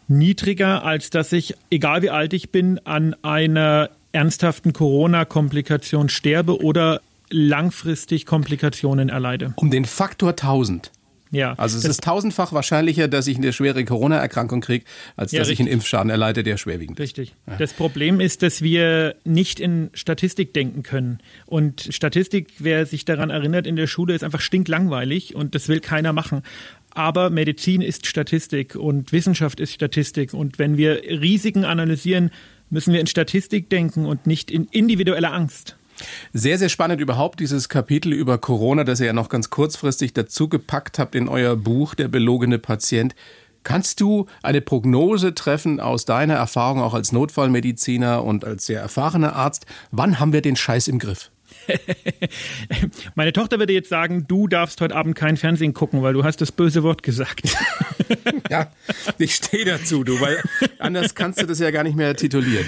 niedriger, 0.07 0.83
als 0.83 1.09
dass 1.09 1.31
ich, 1.31 1.56
egal 1.69 2.01
wie 2.01 2.09
alt 2.09 2.33
ich 2.33 2.51
bin, 2.51 2.80
an 2.86 3.15
einer 3.24 3.89
ernsthaften 4.12 4.74
Corona-Komplikation 4.74 6.09
sterbe 6.09 6.62
oder 6.62 7.01
langfristig 7.30 8.25
Komplikationen 8.25 9.09
erleide. 9.09 9.54
Um 9.56 9.71
den 9.71 9.86
Faktor 9.86 10.31
1000. 10.31 10.92
Ja. 11.31 11.54
Also 11.54 11.78
es 11.78 11.86
ist 11.86 12.04
tausendfach 12.04 12.51
wahrscheinlicher, 12.51 13.07
dass 13.07 13.25
ich 13.28 13.38
eine 13.38 13.54
schwere 13.54 13.83
Corona-Erkrankung 13.86 14.60
kriege, 14.60 14.83
als 15.16 15.31
ja, 15.31 15.39
dass 15.39 15.48
richtig. 15.48 15.66
ich 15.66 15.68
einen 15.68 15.74
Impfschaden 15.74 16.10
erleide, 16.10 16.44
der 16.44 16.57
schwerwiegend 16.57 17.00
ist. 17.00 17.04
Richtig. 17.04 17.36
Ja. 17.48 17.56
Das 17.56 17.74
Problem 17.74 18.19
ist, 18.19 18.44
dass 18.44 18.62
wir 18.62 19.16
nicht 19.24 19.62
in 19.62 19.89
Statistik 19.94 20.54
denken 20.54 20.83
können. 20.83 21.19
Und 21.45 21.88
Statistik, 21.89 22.50
wer 22.60 22.86
sich 22.86 23.06
daran 23.06 23.30
erinnert, 23.30 23.66
in 23.66 23.78
der 23.78 23.88
Schule 23.88 24.13
ist 24.13 24.24
einfach 24.24 24.42
stinklangweilig 24.42 25.33
und 25.33 25.56
das 25.56 25.69
will 25.69 25.80
keiner 25.80 26.12
machen. 26.12 26.42
Aber 26.94 27.30
Medizin 27.30 27.81
ist 27.81 28.06
Statistik 28.06 28.75
und 28.75 29.13
Wissenschaft 29.13 29.62
ist 29.62 29.74
Statistik. 29.74 30.33
Und 30.33 30.60
wenn 30.60 30.75
wir 30.75 31.01
Risiken 31.04 31.63
analysieren, 31.63 32.31
müssen 32.69 32.94
wir 32.94 33.00
in 33.00 33.07
Statistik 33.07 33.69
denken 33.69 34.06
und 34.06 34.28
nicht 34.28 34.51
in 34.51 34.66
individuelle 34.66 35.31
Angst. 35.31 35.78
Sehr, 36.33 36.57
sehr 36.57 36.69
spannend 36.69 37.01
überhaupt 37.01 37.39
dieses 37.39 37.69
Kapitel 37.69 38.13
über 38.13 38.38
Corona, 38.38 38.83
das 38.83 39.00
ihr 39.00 39.07
ja 39.07 39.13
noch 39.13 39.30
ganz 39.30 39.50
kurzfristig 39.50 40.13
dazu 40.13 40.48
gepackt 40.50 41.00
habt 41.00 41.15
in 41.15 41.27
euer 41.27 41.56
Buch, 41.56 41.95
Der 41.95 42.07
belogene 42.07 42.59
Patient. 42.59 43.15
Kannst 43.63 44.01
du 44.01 44.25
eine 44.42 44.62
Prognose 44.62 45.35
treffen 45.35 45.80
aus 45.80 46.06
deiner 46.06 46.33
Erfahrung 46.33 46.81
auch 46.81 46.95
als 46.95 47.11
Notfallmediziner 47.11 48.23
und 48.23 48.44
als 48.44 48.66
sehr 48.66 48.81
erfahrener 48.81 49.35
Arzt? 49.35 49.66
Wann 49.92 50.19
haben 50.19 50.33
wir 50.33 50.42
den 50.42 50.56
Scheiß 50.56 50.87
im 50.87 50.97
Griff? 50.97 51.30
Meine 53.16 53.33
Tochter 53.33 53.59
würde 53.59 53.73
jetzt 53.73 53.90
sagen, 53.90 54.26
du 54.28 54.47
darfst 54.47 54.81
heute 54.81 54.95
Abend 54.95 55.16
kein 55.16 55.37
Fernsehen 55.37 55.73
gucken, 55.73 56.02
weil 56.02 56.14
du 56.14 56.23
hast 56.23 56.42
das 56.42 56.52
böse 56.52 56.81
Wort 56.81 57.04
gesagt. 57.04 57.56
ja, 58.49 58.71
ich 59.18 59.35
stehe 59.35 59.66
dazu, 59.66 60.04
du, 60.04 60.19
weil 60.19 60.42
anders 60.80 61.14
kannst 61.14 61.42
du 61.42 61.45
das 61.45 61.59
ja 61.59 61.71
gar 61.71 61.83
nicht 61.83 61.95
mehr 61.95 62.16
titulieren. 62.16 62.66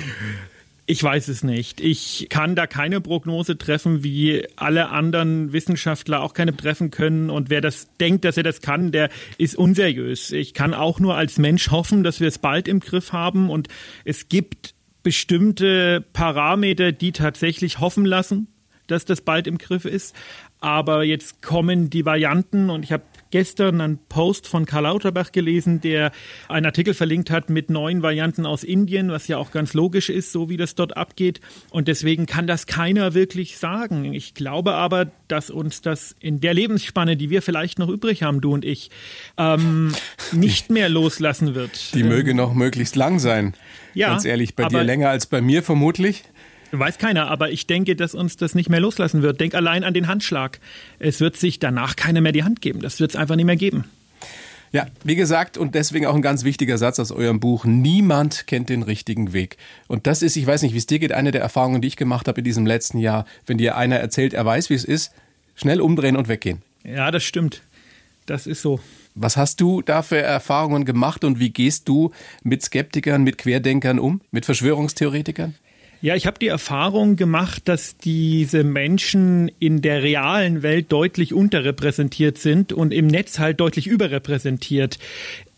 Ich 0.86 1.02
weiß 1.02 1.30
es 1.30 1.44
nicht. 1.44 1.80
Ich 1.80 2.28
kann 2.30 2.56
da 2.56 2.68
keine 2.68 3.00
Prognose 3.00 3.58
treffen, 3.58 4.04
wie 4.04 4.46
alle 4.58 4.90
anderen 4.90 5.54
Wissenschaftler 5.54 6.22
auch 6.22 6.34
keine 6.34 6.56
treffen 6.56 6.92
können. 6.92 7.30
Und 7.30 7.50
wer 7.50 7.62
das 7.62 7.88
denkt, 8.02 8.25
dass 8.25 8.36
er 8.36 8.44
das 8.44 8.60
kann, 8.60 8.92
der 8.92 9.10
ist 9.38 9.56
unseriös. 9.56 10.32
Ich 10.32 10.54
kann 10.54 10.74
auch 10.74 11.00
nur 11.00 11.16
als 11.16 11.38
Mensch 11.38 11.72
hoffen, 11.72 12.04
dass 12.04 12.20
wir 12.20 12.28
es 12.28 12.38
bald 12.38 12.68
im 12.68 12.82
Griff 12.82 13.13
haben. 13.13 13.50
Und 13.50 13.70
es 14.04 14.28
gibt 14.28 14.75
bestimmte 15.04 16.04
Parameter, 16.12 16.92
die 16.92 17.13
tatsächlich 17.13 17.80
hoffen 17.80 18.04
lassen, 18.04 18.48
dass 18.88 19.06
das 19.06 19.22
bald 19.22 19.48
im 19.48 19.60
Griff 19.60 19.86
ist. 19.86 20.13
Aber 20.60 21.06
jetzt 21.06 21.42
kommen 21.42 21.90
die 21.90 22.06
Varianten 22.06 22.70
und 22.70 22.84
ich 22.84 22.92
habe 22.92 23.04
gestern 23.34 23.82
einen 23.82 23.98
Post 23.98 24.48
von 24.48 24.68
Karl 24.68 24.84
Lauterbach 24.84 25.32
gelesen, 25.32 25.82
der 25.82 26.12
einen 26.50 26.68
Artikel 26.68 26.94
verlinkt 26.94 27.32
hat 27.32 27.50
mit 27.50 27.72
neuen 27.72 28.04
Varianten 28.04 28.46
aus 28.46 28.63
Indien, 28.63 29.10
was 29.10 29.28
ja 29.28 29.40
auch 29.40 29.50
ganz 29.50 29.74
logisch 29.74 30.12
ist, 30.12 30.32
so 30.32 30.50
wie 30.50 30.58
das 30.58 30.75
dort 30.75 30.96
abgeht. 30.96 31.42
Und 31.72 31.88
deswegen 31.88 32.28
kann 32.28 32.46
das 32.46 32.68
keiner 32.68 33.16
wirklich 33.16 33.58
sagen. 33.58 34.13
Ich 34.13 34.36
glaube 34.36 34.75
aber, 34.75 35.12
dass 35.28 35.50
uns 35.50 35.82
das 35.82 36.16
in 36.20 36.42
der 36.42 36.54
Lebensspanne, 36.54 37.18
die 37.18 37.32
wir 37.32 37.42
vielleicht 37.42 37.80
noch 37.80 37.90
übrig 37.90 38.22
haben, 38.22 38.40
du 38.40 38.54
und 38.54 38.63
ich, 38.63 38.92
ähm, 39.40 39.96
nicht 40.32 40.70
mehr 40.70 40.88
loslassen 40.88 41.56
wird. 41.56 41.96
Die 41.96 42.04
möge 42.04 42.36
noch 42.36 42.54
möglichst 42.54 42.96
lang 42.96 43.18
sein. 43.18 43.56
Ja, 43.96 44.10
Ganz 44.10 44.25
ehrlich, 44.25 44.56
bei 44.56 44.66
dir 44.66 44.84
länger 44.84 45.10
als 45.10 45.25
bei 45.25 45.42
mir 45.42 45.63
vermutlich. 45.63 46.24
Weiß 46.75 46.98
keiner, 46.98 47.30
aber 47.30 47.51
ich 47.51 47.68
denke, 47.68 47.96
dass 47.96 48.15
uns 48.15 48.36
das 48.36 48.56
nicht 48.56 48.68
mehr 48.68 48.80
loslassen 48.80 49.22
wird. 49.22 49.39
Denk 49.39 49.53
allein 49.53 49.84
an 49.84 49.94
den 49.94 50.08
Handschlag. 50.08 50.60
Es 50.98 51.20
wird 51.20 51.38
sich 51.38 51.60
danach 51.60 51.96
keiner 51.96 52.20
mehr 52.20 52.32
die 52.32 52.44
Hand 52.44 52.62
geben. 52.62 52.82
Das 52.82 53.00
wird 53.00 53.12
es 53.12 53.15
einfach 53.15 53.36
nicht 53.36 53.46
mehr 53.46 53.56
geben. 53.56 53.86
Ja, 54.72 54.88
wie 55.03 55.15
gesagt, 55.15 55.60
und 55.60 55.75
deswegen 55.75 56.08
auch 56.08 56.15
ein 56.15 56.24
ganz 56.24 56.44
wichtiger 56.44 56.80
Satz 56.80 56.98
aus 56.98 57.12
eurem 57.12 57.39
Buch. 57.39 57.63
Niemand 57.63 58.48
kennt 58.48 58.70
den 58.70 58.82
richtigen 58.82 59.34
Weg. 59.34 59.58
Und 59.88 60.08
das 60.08 60.24
ist, 60.24 60.36
ich 60.36 60.48
weiß 60.48 60.63
nicht, 60.63 60.74
wie 60.74 60.80
es 60.80 60.88
dir 60.88 60.98
geht, 60.98 61.12
eine 61.12 61.30
der 61.30 61.42
Erfahrungen, 61.42 61.80
die 61.80 61.89
ich 61.89 61.96
gemacht 61.96 62.27
habe 62.27 62.39
in 62.39 62.44
diesem 62.44 62.65
letzten 62.65 62.98
Jahr. 62.98 63.27
Wenn 63.46 63.60
dir 63.60 63.77
einer 63.77 63.98
erzählt, 63.98 64.34
er 64.34 64.44
weiß, 64.44 64.72
wie 64.72 64.74
es 64.74 64.84
ist, 64.84 65.13
schnell 65.53 65.80
umdrehen 65.80 66.18
und 66.18 66.27
weggehen. 66.27 66.63
Ja, 66.84 67.12
das 67.12 67.24
stimmt. 67.24 67.62
Das 68.25 68.48
ist 68.48 68.63
so. 68.63 68.80
Was 69.13 69.38
hast 69.38 69.62
du 69.62 69.84
da 69.84 70.01
für 70.01 70.18
Erfahrungen 70.18 70.86
gemacht 70.86 71.24
und 71.24 71.39
wie 71.39 71.51
gehst 71.51 71.88
du 71.88 72.12
mit 72.42 72.63
Skeptikern, 72.63 73.22
mit 73.24 73.38
Querdenkern 73.38 74.00
um, 74.00 74.22
mit 74.32 74.46
Verschwörungstheoretikern? 74.46 75.53
Ja, 76.03 76.17
ich 76.17 76.27
habe 76.27 76.38
die 76.38 76.50
Erfahrung 76.50 77.15
gemacht, 77.15 77.62
dass 77.69 77.95
diese 77.95 78.65
Menschen 78.65 79.50
in 79.60 79.81
der 79.81 80.03
realen 80.03 80.62
Welt 80.62 80.91
deutlich 80.91 81.33
unterrepräsentiert 81.33 82.38
sind 82.38 82.74
und 82.74 82.93
im 82.93 83.07
Netz 83.07 83.39
halt 83.39 83.62
deutlich 83.62 83.88
überrepräsentiert. 83.88 85.00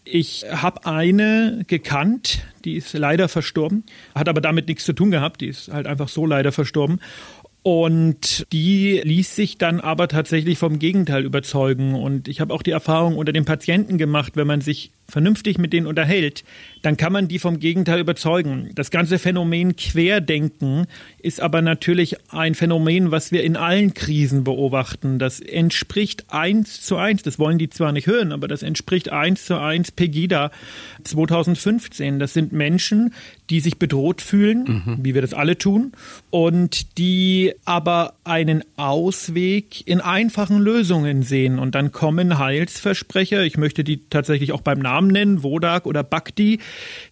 Ich 0.04 0.46
habe 0.52 0.86
eine 0.86 1.64
gekannt, 1.66 2.46
die 2.64 2.76
ist 2.76 2.94
leider 2.94 3.28
verstorben, 3.28 3.86
hat 4.14 4.30
aber 4.30 4.40
damit 4.40 4.68
nichts 4.68 4.86
zu 4.86 4.94
tun 4.94 5.10
gehabt, 5.10 5.42
die 5.42 5.48
ist 5.48 5.74
halt 5.74 5.88
einfach 5.88 6.10
so 6.10 6.28
leider 6.28 6.52
verstorben. 6.52 7.00
Und 7.64 8.46
die 8.54 9.02
ließ 9.04 9.36
sich 9.36 9.58
dann 9.58 9.80
aber 9.80 10.08
tatsächlich 10.08 10.60
vom 10.60 10.78
Gegenteil 10.78 11.26
überzeugen. 11.26 11.96
Und 11.96 12.28
ich 12.28 12.40
habe 12.40 12.54
auch 12.54 12.62
die 12.62 12.70
Erfahrung 12.70 13.18
unter 13.18 13.34
den 13.34 13.46
Patienten 13.46 13.98
gemacht, 13.98 14.34
wenn 14.36 14.46
man 14.46 14.62
sich 14.62 14.92
vernünftig 15.08 15.58
mit 15.58 15.74
denen 15.74 15.88
unterhält, 15.88 16.44
dann 16.82 16.98
kann 16.98 17.14
man 17.14 17.28
die 17.28 17.40
vom 17.40 17.60
Gegenteil 17.60 18.00
überzeugen. 18.00 18.70
Das 18.76 18.92
ganze 18.92 19.20
Phänomen 19.20 19.76
Querdenken 19.76 20.86
ist 21.20 21.42
aber 21.42 21.62
natürlich 21.62 22.18
ein 22.30 22.56
Phänomen, 22.56 23.12
was 23.12 23.32
wir 23.32 23.44
in 23.44 23.56
allen 23.56 23.94
Krisen 23.94 24.44
beobachten. 24.44 25.20
Das 25.20 25.40
entspricht 25.40 26.26
eins 26.30 26.82
zu 26.82 26.98
eins, 26.98 27.24
das 27.24 27.40
wollen 27.40 27.58
die 27.58 27.70
zwar 27.70 27.92
nicht 27.92 28.08
hören, 28.08 28.32
aber 28.32 28.48
das 28.48 28.64
entspricht 28.64 29.12
eins 29.12 29.46
zu 29.46 29.60
eins 29.60 29.92
Pegida 29.92 30.52
2015. 31.04 32.20
Das 32.20 32.34
sind 32.34 32.52
Menschen, 32.52 33.14
die 33.50 33.60
sich 33.60 33.78
bedroht 33.78 34.22
fühlen, 34.22 34.84
mhm. 34.86 34.98
wie 35.02 35.14
wir 35.14 35.22
das 35.22 35.34
alle 35.34 35.58
tun, 35.58 35.92
und 36.30 36.98
die 36.98 37.54
aber 37.66 38.14
einen 38.24 38.64
Ausweg 38.76 39.88
in 39.88 40.02
einfachen 40.02 40.60
Lösungen 40.60 41.24
sehen. 41.24 41.60
Und 41.60 41.76
dann 41.76 41.92
kommen 41.92 42.38
Heilsversprecher, 42.40 43.44
ich 43.44 43.58
möchte 43.58 43.84
die 43.84 44.02
tatsächlich 44.10 44.52
auch 44.52 44.62
beim 44.62 44.80
Namen 44.80 44.95
Namen 44.96 45.12
nennen, 45.12 45.44
Wodak 45.44 45.86
oder 45.86 46.04
Bhakti, 46.04 46.60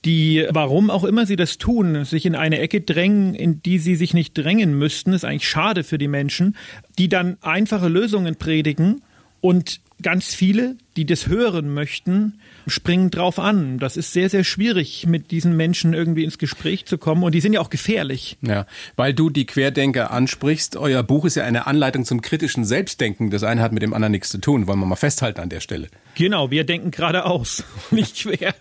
die, 0.05 0.47
warum 0.51 0.89
auch 0.89 1.03
immer 1.03 1.25
sie 1.25 1.35
das 1.35 1.57
tun, 1.57 2.05
sich 2.05 2.25
in 2.25 2.35
eine 2.35 2.59
Ecke 2.59 2.79
drängen, 2.79 3.35
in 3.35 3.61
die 3.61 3.77
sie 3.77 3.95
sich 3.95 4.13
nicht 4.13 4.37
drängen 4.37 4.77
müssten, 4.77 5.11
ist 5.11 5.25
eigentlich 5.25 5.49
schade 5.49 5.83
für 5.83 5.97
die 5.97 6.07
Menschen, 6.07 6.55
die 6.97 7.09
dann 7.09 7.37
einfache 7.41 7.89
Lösungen 7.89 8.37
predigen 8.37 9.01
und 9.41 9.81
ganz 10.01 10.33
viele, 10.33 10.77
die 10.95 11.05
das 11.05 11.27
hören 11.27 11.73
möchten, 11.73 12.39
springen 12.67 13.11
drauf 13.11 13.39
an. 13.39 13.77
Das 13.79 13.97
ist 13.97 14.13
sehr, 14.13 14.29
sehr 14.29 14.43
schwierig, 14.43 15.05
mit 15.07 15.31
diesen 15.31 15.55
Menschen 15.55 15.93
irgendwie 15.93 16.23
ins 16.23 16.37
Gespräch 16.37 16.85
zu 16.85 16.97
kommen. 16.97 17.23
Und 17.23 17.33
die 17.33 17.41
sind 17.41 17.53
ja 17.53 17.61
auch 17.61 17.69
gefährlich. 17.69 18.37
Ja, 18.41 18.65
weil 18.95 19.13
du 19.13 19.29
die 19.29 19.45
Querdenker 19.45 20.11
ansprichst. 20.11 20.77
Euer 20.77 21.03
Buch 21.03 21.25
ist 21.25 21.35
ja 21.35 21.43
eine 21.43 21.67
Anleitung 21.67 22.05
zum 22.05 22.21
kritischen 22.21 22.65
Selbstdenken. 22.65 23.29
Das 23.29 23.43
eine 23.43 23.61
hat 23.61 23.71
mit 23.71 23.83
dem 23.83 23.93
anderen 23.93 24.11
nichts 24.11 24.29
zu 24.29 24.37
tun. 24.37 24.67
Wollen 24.67 24.79
wir 24.79 24.85
mal 24.85 24.95
festhalten 24.95 25.41
an 25.41 25.49
der 25.49 25.59
Stelle. 25.59 25.87
Genau, 26.15 26.51
wir 26.51 26.63
denken 26.63 26.91
geradeaus, 26.91 27.63
nicht 27.91 28.21
quer. 28.23 28.53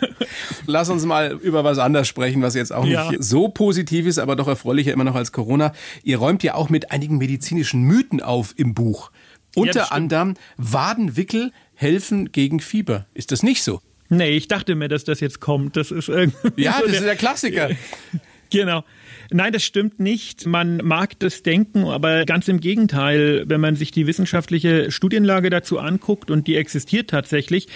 Lass 0.66 0.88
uns 0.88 1.04
mal 1.04 1.32
über 1.32 1.64
was 1.64 1.78
anderes 1.78 2.08
sprechen, 2.08 2.42
was 2.42 2.54
jetzt 2.54 2.72
auch 2.72 2.84
ja. 2.84 3.10
nicht 3.10 3.22
so 3.22 3.48
positiv 3.48 4.06
ist, 4.06 4.18
aber 4.18 4.36
doch 4.36 4.48
erfreulicher 4.48 4.92
immer 4.92 5.04
noch 5.04 5.14
als 5.14 5.32
Corona. 5.32 5.72
Ihr 6.02 6.18
räumt 6.18 6.42
ja 6.42 6.54
auch 6.54 6.70
mit 6.70 6.90
einigen 6.90 7.18
medizinischen 7.18 7.82
Mythen 7.82 8.20
auf 8.20 8.54
im 8.56 8.74
Buch. 8.74 9.10
Unter 9.54 9.80
ja, 9.80 9.86
anderem 9.86 10.34
Wadenwickel 10.56 11.52
helfen 11.78 12.32
gegen 12.32 12.58
Fieber. 12.58 13.06
Ist 13.14 13.30
das 13.30 13.44
nicht 13.44 13.62
so? 13.62 13.80
Nee, 14.08 14.30
ich 14.30 14.48
dachte 14.48 14.74
mir, 14.74 14.88
dass 14.88 15.04
das 15.04 15.20
jetzt 15.20 15.38
kommt. 15.40 15.76
Das 15.76 15.90
ist 15.90 16.08
irgendwie. 16.08 16.62
Ja, 16.62 16.78
so 16.80 16.86
das 16.86 16.96
ist 16.96 17.04
der 17.04 17.16
Klassiker. 17.16 17.70
Genau. 18.50 18.84
Nein, 19.30 19.52
das 19.52 19.62
stimmt 19.62 20.00
nicht. 20.00 20.46
Man 20.46 20.78
mag 20.78 21.18
das 21.18 21.42
denken, 21.42 21.84
aber 21.84 22.24
ganz 22.24 22.48
im 22.48 22.60
Gegenteil, 22.60 23.44
wenn 23.46 23.60
man 23.60 23.76
sich 23.76 23.90
die 23.90 24.06
wissenschaftliche 24.06 24.90
Studienlage 24.90 25.50
dazu 25.50 25.78
anguckt 25.78 26.30
und 26.30 26.46
die 26.46 26.56
existiert 26.56 27.10
tatsächlich, 27.10 27.68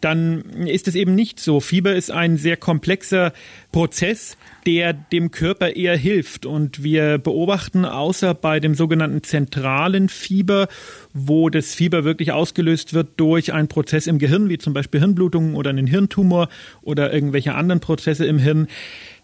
dann 0.00 0.42
ist 0.66 0.86
es 0.86 0.94
eben 0.94 1.14
nicht 1.14 1.40
so. 1.40 1.60
Fieber 1.60 1.94
ist 1.94 2.10
ein 2.10 2.36
sehr 2.36 2.58
komplexer 2.58 3.32
Prozess, 3.72 4.36
der 4.66 4.92
dem 4.92 5.30
Körper 5.30 5.76
eher 5.76 5.96
hilft. 5.96 6.44
Und 6.44 6.82
wir 6.82 7.16
beobachten 7.16 7.86
außer 7.86 8.34
bei 8.34 8.60
dem 8.60 8.74
sogenannten 8.74 9.22
zentralen 9.22 10.10
Fieber, 10.10 10.68
wo 11.14 11.48
das 11.48 11.74
Fieber 11.74 12.04
wirklich 12.04 12.32
ausgelöst 12.32 12.92
wird 12.92 13.08
durch 13.16 13.54
einen 13.54 13.68
Prozess 13.68 14.06
im 14.06 14.18
Gehirn, 14.18 14.50
wie 14.50 14.58
zum 14.58 14.74
Beispiel 14.74 15.00
Hirnblutungen 15.00 15.54
oder 15.54 15.70
einen 15.70 15.86
Hirntumor 15.86 16.50
oder 16.82 17.12
irgendwelche 17.12 17.54
anderen 17.54 17.80
Prozesse 17.80 18.26
im 18.26 18.38
Hirn, 18.38 18.68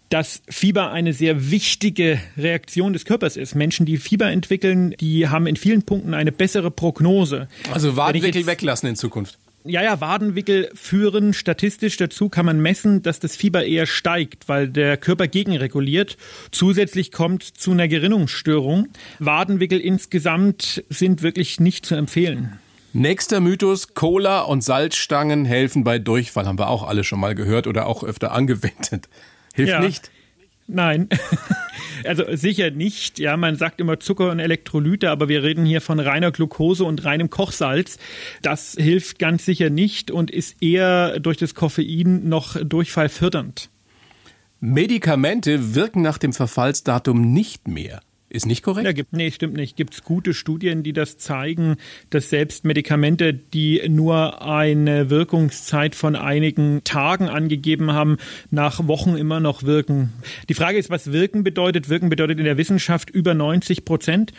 dass 0.09 0.41
Fieber 0.49 0.91
eine 0.91 1.13
sehr 1.13 1.51
wichtige 1.51 2.19
Reaktion 2.37 2.93
des 2.93 3.05
Körpers 3.05 3.37
ist. 3.37 3.55
Menschen, 3.55 3.85
die 3.85 3.97
Fieber 3.97 4.31
entwickeln, 4.31 4.95
die 4.99 5.27
haben 5.27 5.47
in 5.47 5.55
vielen 5.55 5.83
Punkten 5.83 6.13
eine 6.13 6.31
bessere 6.31 6.71
Prognose. 6.71 7.47
Also 7.71 7.97
Wadenwickel 7.97 8.45
weglassen 8.45 8.89
in 8.89 8.95
Zukunft. 8.95 9.37
Ja, 9.67 9.81
ja, 9.81 9.99
Wadenwickel 9.99 10.69
führen 10.75 11.33
statistisch 11.33 11.97
dazu, 11.97 12.29
kann 12.29 12.45
man 12.45 12.61
messen, 12.61 13.01
dass 13.01 13.19
das 13.19 13.35
Fieber 13.35 13.65
eher 13.65 13.87
steigt, 13.87 14.47
weil 14.47 14.69
der 14.69 14.95
Körper 14.95 15.27
gegenreguliert. 15.27 16.17
Zusätzlich 16.51 17.11
kommt 17.11 17.41
zu 17.41 17.71
einer 17.71 17.87
Gerinnungsstörung. 17.87 18.89
Wadenwickel 19.17 19.79
insgesamt 19.79 20.83
sind 20.89 21.23
wirklich 21.23 21.59
nicht 21.59 21.83
zu 21.83 21.95
empfehlen. 21.95 22.59
Nächster 22.93 23.39
Mythos, 23.39 23.95
Cola 23.95 24.41
und 24.41 24.63
Salzstangen 24.63 25.45
helfen 25.45 25.83
bei 25.83 25.97
Durchfall, 25.97 26.45
haben 26.45 26.59
wir 26.59 26.69
auch 26.69 26.83
alle 26.83 27.03
schon 27.03 27.19
mal 27.19 27.33
gehört 27.33 27.65
oder 27.65 27.87
auch 27.87 28.03
öfter 28.03 28.33
angewendet. 28.33 29.09
Hilft 29.55 29.71
ja. 29.71 29.79
nicht? 29.79 30.11
Nein, 30.67 31.09
also 32.05 32.23
sicher 32.35 32.71
nicht. 32.71 33.19
Ja, 33.19 33.37
man 33.37 33.55
sagt 33.55 33.79
immer 33.79 33.99
Zucker 33.99 34.31
und 34.31 34.39
Elektrolyte, 34.39 35.11
aber 35.11 35.29
wir 35.29 35.43
reden 35.43 35.65
hier 35.65 35.79
von 35.79 35.99
reiner 35.99 36.31
Glucose 36.31 36.83
und 36.83 37.05
reinem 37.05 37.29
Kochsalz. 37.29 37.97
Das 38.41 38.75
hilft 38.77 39.19
ganz 39.19 39.45
sicher 39.45 39.69
nicht 39.69 40.11
und 40.11 40.31
ist 40.31 40.61
eher 40.61 41.19
durch 41.19 41.37
das 41.37 41.53
Koffein 41.53 42.27
noch 42.27 42.57
durchfallfördernd. 42.63 43.69
Medikamente 44.59 45.75
wirken 45.75 46.01
nach 46.01 46.17
dem 46.17 46.33
Verfallsdatum 46.33 47.33
nicht 47.33 47.67
mehr. 47.67 48.01
Ist 48.35 48.45
nicht 48.47 48.63
korrekt? 48.63 48.85
Ja, 48.85 48.91
gibt, 48.91 49.13
nee, 49.13 49.31
stimmt 49.31 49.55
nicht. 49.55 49.77
Gibt 49.77 49.93
es 49.93 50.03
gute 50.03 50.33
Studien, 50.33 50.83
die 50.83 50.91
das 50.91 51.17
zeigen, 51.17 51.77
dass 52.09 52.29
selbst 52.29 52.65
Medikamente, 52.65 53.33
die 53.33 53.81
nur 53.87 54.45
eine 54.45 55.09
Wirkungszeit 55.09 55.95
von 55.95 56.17
einigen 56.17 56.83
Tagen 56.83 57.29
angegeben 57.29 57.93
haben, 57.93 58.17
nach 58.51 58.89
Wochen 58.89 59.15
immer 59.15 59.39
noch 59.39 59.63
wirken. 59.63 60.11
Die 60.49 60.53
Frage 60.53 60.77
ist, 60.77 60.89
was 60.89 61.13
wirken 61.13 61.45
bedeutet. 61.45 61.87
Wirken 61.87 62.09
bedeutet 62.09 62.37
in 62.37 62.43
der 62.43 62.57
Wissenschaft 62.57 63.09
über 63.09 63.33
90 63.33 63.85
Prozent. 63.85 64.33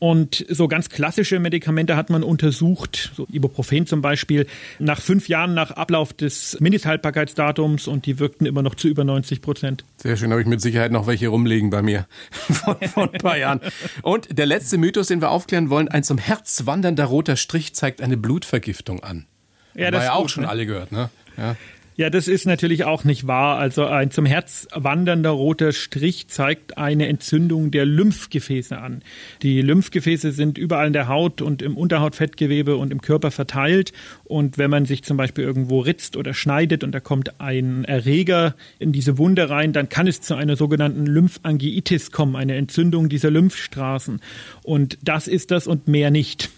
Und 0.00 0.46
so 0.48 0.66
ganz 0.66 0.88
klassische 0.88 1.38
Medikamente 1.40 1.94
hat 1.94 2.08
man 2.08 2.22
untersucht, 2.22 3.12
so 3.14 3.26
Ibuprofen 3.30 3.86
zum 3.86 4.00
Beispiel, 4.00 4.46
nach 4.78 4.98
fünf 4.98 5.28
Jahren 5.28 5.52
nach 5.52 5.72
Ablauf 5.72 6.14
des 6.14 6.56
Mindesthaltbarkeitsdatums 6.58 7.86
und 7.86 8.06
die 8.06 8.18
wirkten 8.18 8.46
immer 8.46 8.62
noch 8.62 8.74
zu 8.74 8.88
über 8.88 9.04
90 9.04 9.42
Prozent. 9.42 9.84
Sehr 9.98 10.16
schön, 10.16 10.30
habe 10.30 10.40
ich 10.40 10.46
mit 10.46 10.62
Sicherheit 10.62 10.90
noch 10.90 11.06
welche 11.06 11.28
rumliegen 11.28 11.68
bei 11.68 11.82
mir 11.82 12.06
von, 12.30 12.76
von 12.88 13.10
ein 13.12 13.20
paar 13.20 13.36
Jahren. 13.36 13.60
Und 14.00 14.38
der 14.38 14.46
letzte 14.46 14.78
Mythos, 14.78 15.08
den 15.08 15.20
wir 15.20 15.30
aufklären 15.30 15.68
wollen, 15.68 15.88
ein 15.88 16.02
zum 16.02 16.16
Herz 16.16 16.62
wandernder 16.64 17.04
roter 17.04 17.36
Strich 17.36 17.74
zeigt 17.74 18.00
eine 18.00 18.16
Blutvergiftung 18.16 19.02
an. 19.02 19.26
Ja, 19.74 19.90
das 19.90 19.98
war 19.98 20.04
ja 20.06 20.12
auch 20.14 20.22
gut, 20.22 20.30
schon 20.30 20.44
ne? 20.44 20.48
alle 20.48 20.64
gehört, 20.64 20.92
ne? 20.92 21.10
Ja. 21.36 21.56
Ja, 22.00 22.08
das 22.08 22.28
ist 22.28 22.46
natürlich 22.46 22.84
auch 22.84 23.04
nicht 23.04 23.26
wahr. 23.26 23.58
Also 23.58 23.84
ein 23.84 24.10
zum 24.10 24.24
Herz 24.24 24.66
wandernder 24.72 25.28
roter 25.28 25.70
Strich 25.72 26.28
zeigt 26.28 26.78
eine 26.78 27.08
Entzündung 27.08 27.70
der 27.70 27.84
Lymphgefäße 27.84 28.78
an. 28.78 29.02
Die 29.42 29.60
Lymphgefäße 29.60 30.32
sind 30.32 30.56
überall 30.56 30.86
in 30.86 30.94
der 30.94 31.08
Haut 31.08 31.42
und 31.42 31.60
im 31.60 31.76
Unterhautfettgewebe 31.76 32.76
und 32.76 32.90
im 32.90 33.02
Körper 33.02 33.30
verteilt. 33.30 33.92
Und 34.24 34.56
wenn 34.56 34.70
man 34.70 34.86
sich 34.86 35.02
zum 35.04 35.18
Beispiel 35.18 35.44
irgendwo 35.44 35.80
ritzt 35.80 36.16
oder 36.16 36.32
schneidet 36.32 36.84
und 36.84 36.92
da 36.92 37.00
kommt 37.00 37.38
ein 37.38 37.84
Erreger 37.84 38.54
in 38.78 38.92
diese 38.92 39.18
Wunde 39.18 39.50
rein, 39.50 39.74
dann 39.74 39.90
kann 39.90 40.06
es 40.06 40.22
zu 40.22 40.34
einer 40.36 40.56
sogenannten 40.56 41.04
Lymphangiitis 41.04 42.12
kommen, 42.12 42.34
eine 42.34 42.56
Entzündung 42.56 43.10
dieser 43.10 43.30
Lymphstraßen. 43.30 44.22
Und 44.62 44.96
das 45.02 45.28
ist 45.28 45.50
das 45.50 45.66
und 45.66 45.86
mehr 45.86 46.10
nicht. 46.10 46.48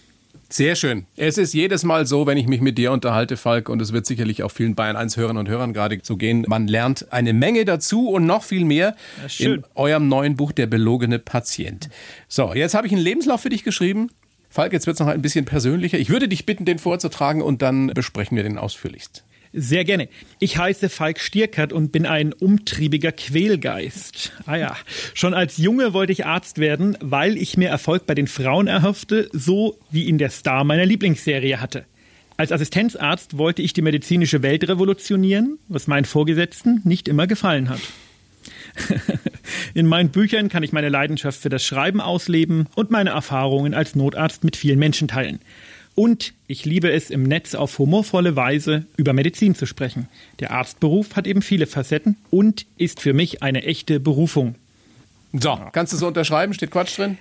Sehr 0.53 0.75
schön. 0.75 1.07
Es 1.17 1.39
ist 1.39 1.55
jedes 1.55 1.83
Mal 1.83 2.05
so, 2.05 2.27
wenn 2.27 2.37
ich 2.37 2.45
mich 2.45 2.61
mit 2.61 2.77
dir 2.77 2.91
unterhalte, 2.91 3.37
Falk, 3.37 3.69
und 3.69 3.81
es 3.81 3.91
wird 3.91 4.05
sicherlich 4.05 4.43
auch 4.43 4.51
vielen 4.51 4.75
Bayern 4.75 4.95
1 4.95 5.17
Hörern 5.17 5.37
und 5.37 5.49
Hörern 5.49 5.73
gerade 5.73 5.97
so 6.03 6.15
gehen. 6.15 6.45
Man 6.47 6.67
lernt 6.67 7.11
eine 7.11 7.33
Menge 7.33 7.65
dazu 7.65 8.09
und 8.09 8.27
noch 8.27 8.43
viel 8.43 8.63
mehr 8.63 8.95
in 9.39 9.63
eurem 9.73 10.07
neuen 10.07 10.35
Buch 10.35 10.51
Der 10.51 10.67
belogene 10.67 11.17
Patient. 11.17 11.89
So, 12.27 12.53
jetzt 12.53 12.75
habe 12.75 12.85
ich 12.85 12.93
einen 12.93 13.01
Lebenslauf 13.01 13.41
für 13.41 13.49
dich 13.49 13.63
geschrieben. 13.63 14.11
Falk, 14.47 14.73
jetzt 14.73 14.85
wird 14.85 14.93
es 14.93 14.99
noch 14.99 15.07
ein 15.07 15.23
bisschen 15.23 15.45
persönlicher. 15.45 15.97
Ich 15.97 16.11
würde 16.11 16.27
dich 16.27 16.45
bitten, 16.45 16.65
den 16.65 16.77
vorzutragen 16.77 17.41
und 17.41 17.63
dann 17.63 17.87
besprechen 17.87 18.37
wir 18.37 18.43
den 18.43 18.59
ausführlichst. 18.59 19.23
Sehr 19.55 19.85
gerne. 19.85 20.09
Ich 20.39 20.57
heiße 20.57 20.89
Falk 20.89 21.19
Stierkert 21.19 21.73
und 21.73 21.91
bin 21.91 22.07
ein 22.07 22.33
umtriebiger 22.33 23.11
Quälgeist. 23.11 24.31
Ah 24.47 24.55
ja, 24.55 24.75
schon 25.13 25.35
als 25.35 25.57
Junge 25.57 25.93
wollte 25.93 26.11
ich 26.11 26.25
Arzt 26.25 26.57
werden, 26.57 26.97
weil 27.01 27.37
ich 27.37 27.55
mir 27.55 27.69
Erfolg 27.69 28.07
bei 28.07 28.15
den 28.15 28.25
Frauen 28.25 28.65
erhoffte, 28.65 29.29
so 29.31 29.77
wie 29.91 30.05
ihn 30.05 30.17
der 30.17 30.31
Star 30.31 30.63
meiner 30.63 30.87
Lieblingsserie 30.87 31.61
hatte. 31.61 31.85
Als 32.35 32.51
Assistenzarzt 32.51 33.37
wollte 33.37 33.61
ich 33.61 33.73
die 33.73 33.83
medizinische 33.83 34.41
Welt 34.41 34.67
revolutionieren, 34.67 35.59
was 35.67 35.85
meinen 35.85 36.05
Vorgesetzten 36.05 36.81
nicht 36.83 37.07
immer 37.07 37.27
gefallen 37.27 37.69
hat. 37.69 37.81
In 39.75 39.85
meinen 39.85 40.09
Büchern 40.09 40.49
kann 40.49 40.63
ich 40.63 40.71
meine 40.71 40.89
Leidenschaft 40.89 41.39
für 41.39 41.49
das 41.49 41.63
Schreiben 41.63 42.01
ausleben 42.01 42.67
und 42.75 42.89
meine 42.89 43.11
Erfahrungen 43.11 43.75
als 43.75 43.95
Notarzt 43.95 44.43
mit 44.43 44.55
vielen 44.55 44.79
Menschen 44.79 45.07
teilen. 45.07 45.39
Und 45.95 46.33
ich 46.47 46.65
liebe 46.65 46.91
es, 46.91 47.09
im 47.09 47.23
Netz 47.23 47.53
auf 47.53 47.77
humorvolle 47.77 48.35
Weise 48.35 48.85
über 48.97 49.13
Medizin 49.13 49.53
zu 49.53 49.65
sprechen. 49.65 50.07
Der 50.39 50.51
Arztberuf 50.51 51.15
hat 51.15 51.27
eben 51.27 51.41
viele 51.41 51.67
Facetten 51.67 52.17
und 52.31 52.65
ist 52.77 52.99
für 52.99 53.13
mich 53.13 53.43
eine 53.43 53.63
echte 53.63 53.99
Berufung. 53.99 54.55
So, 55.33 55.59
kannst 55.71 55.93
du 55.93 55.97
so 55.97 56.07
unterschreiben? 56.07 56.53
Steht 56.53 56.71
Quatsch 56.71 56.97
drin? 56.97 57.17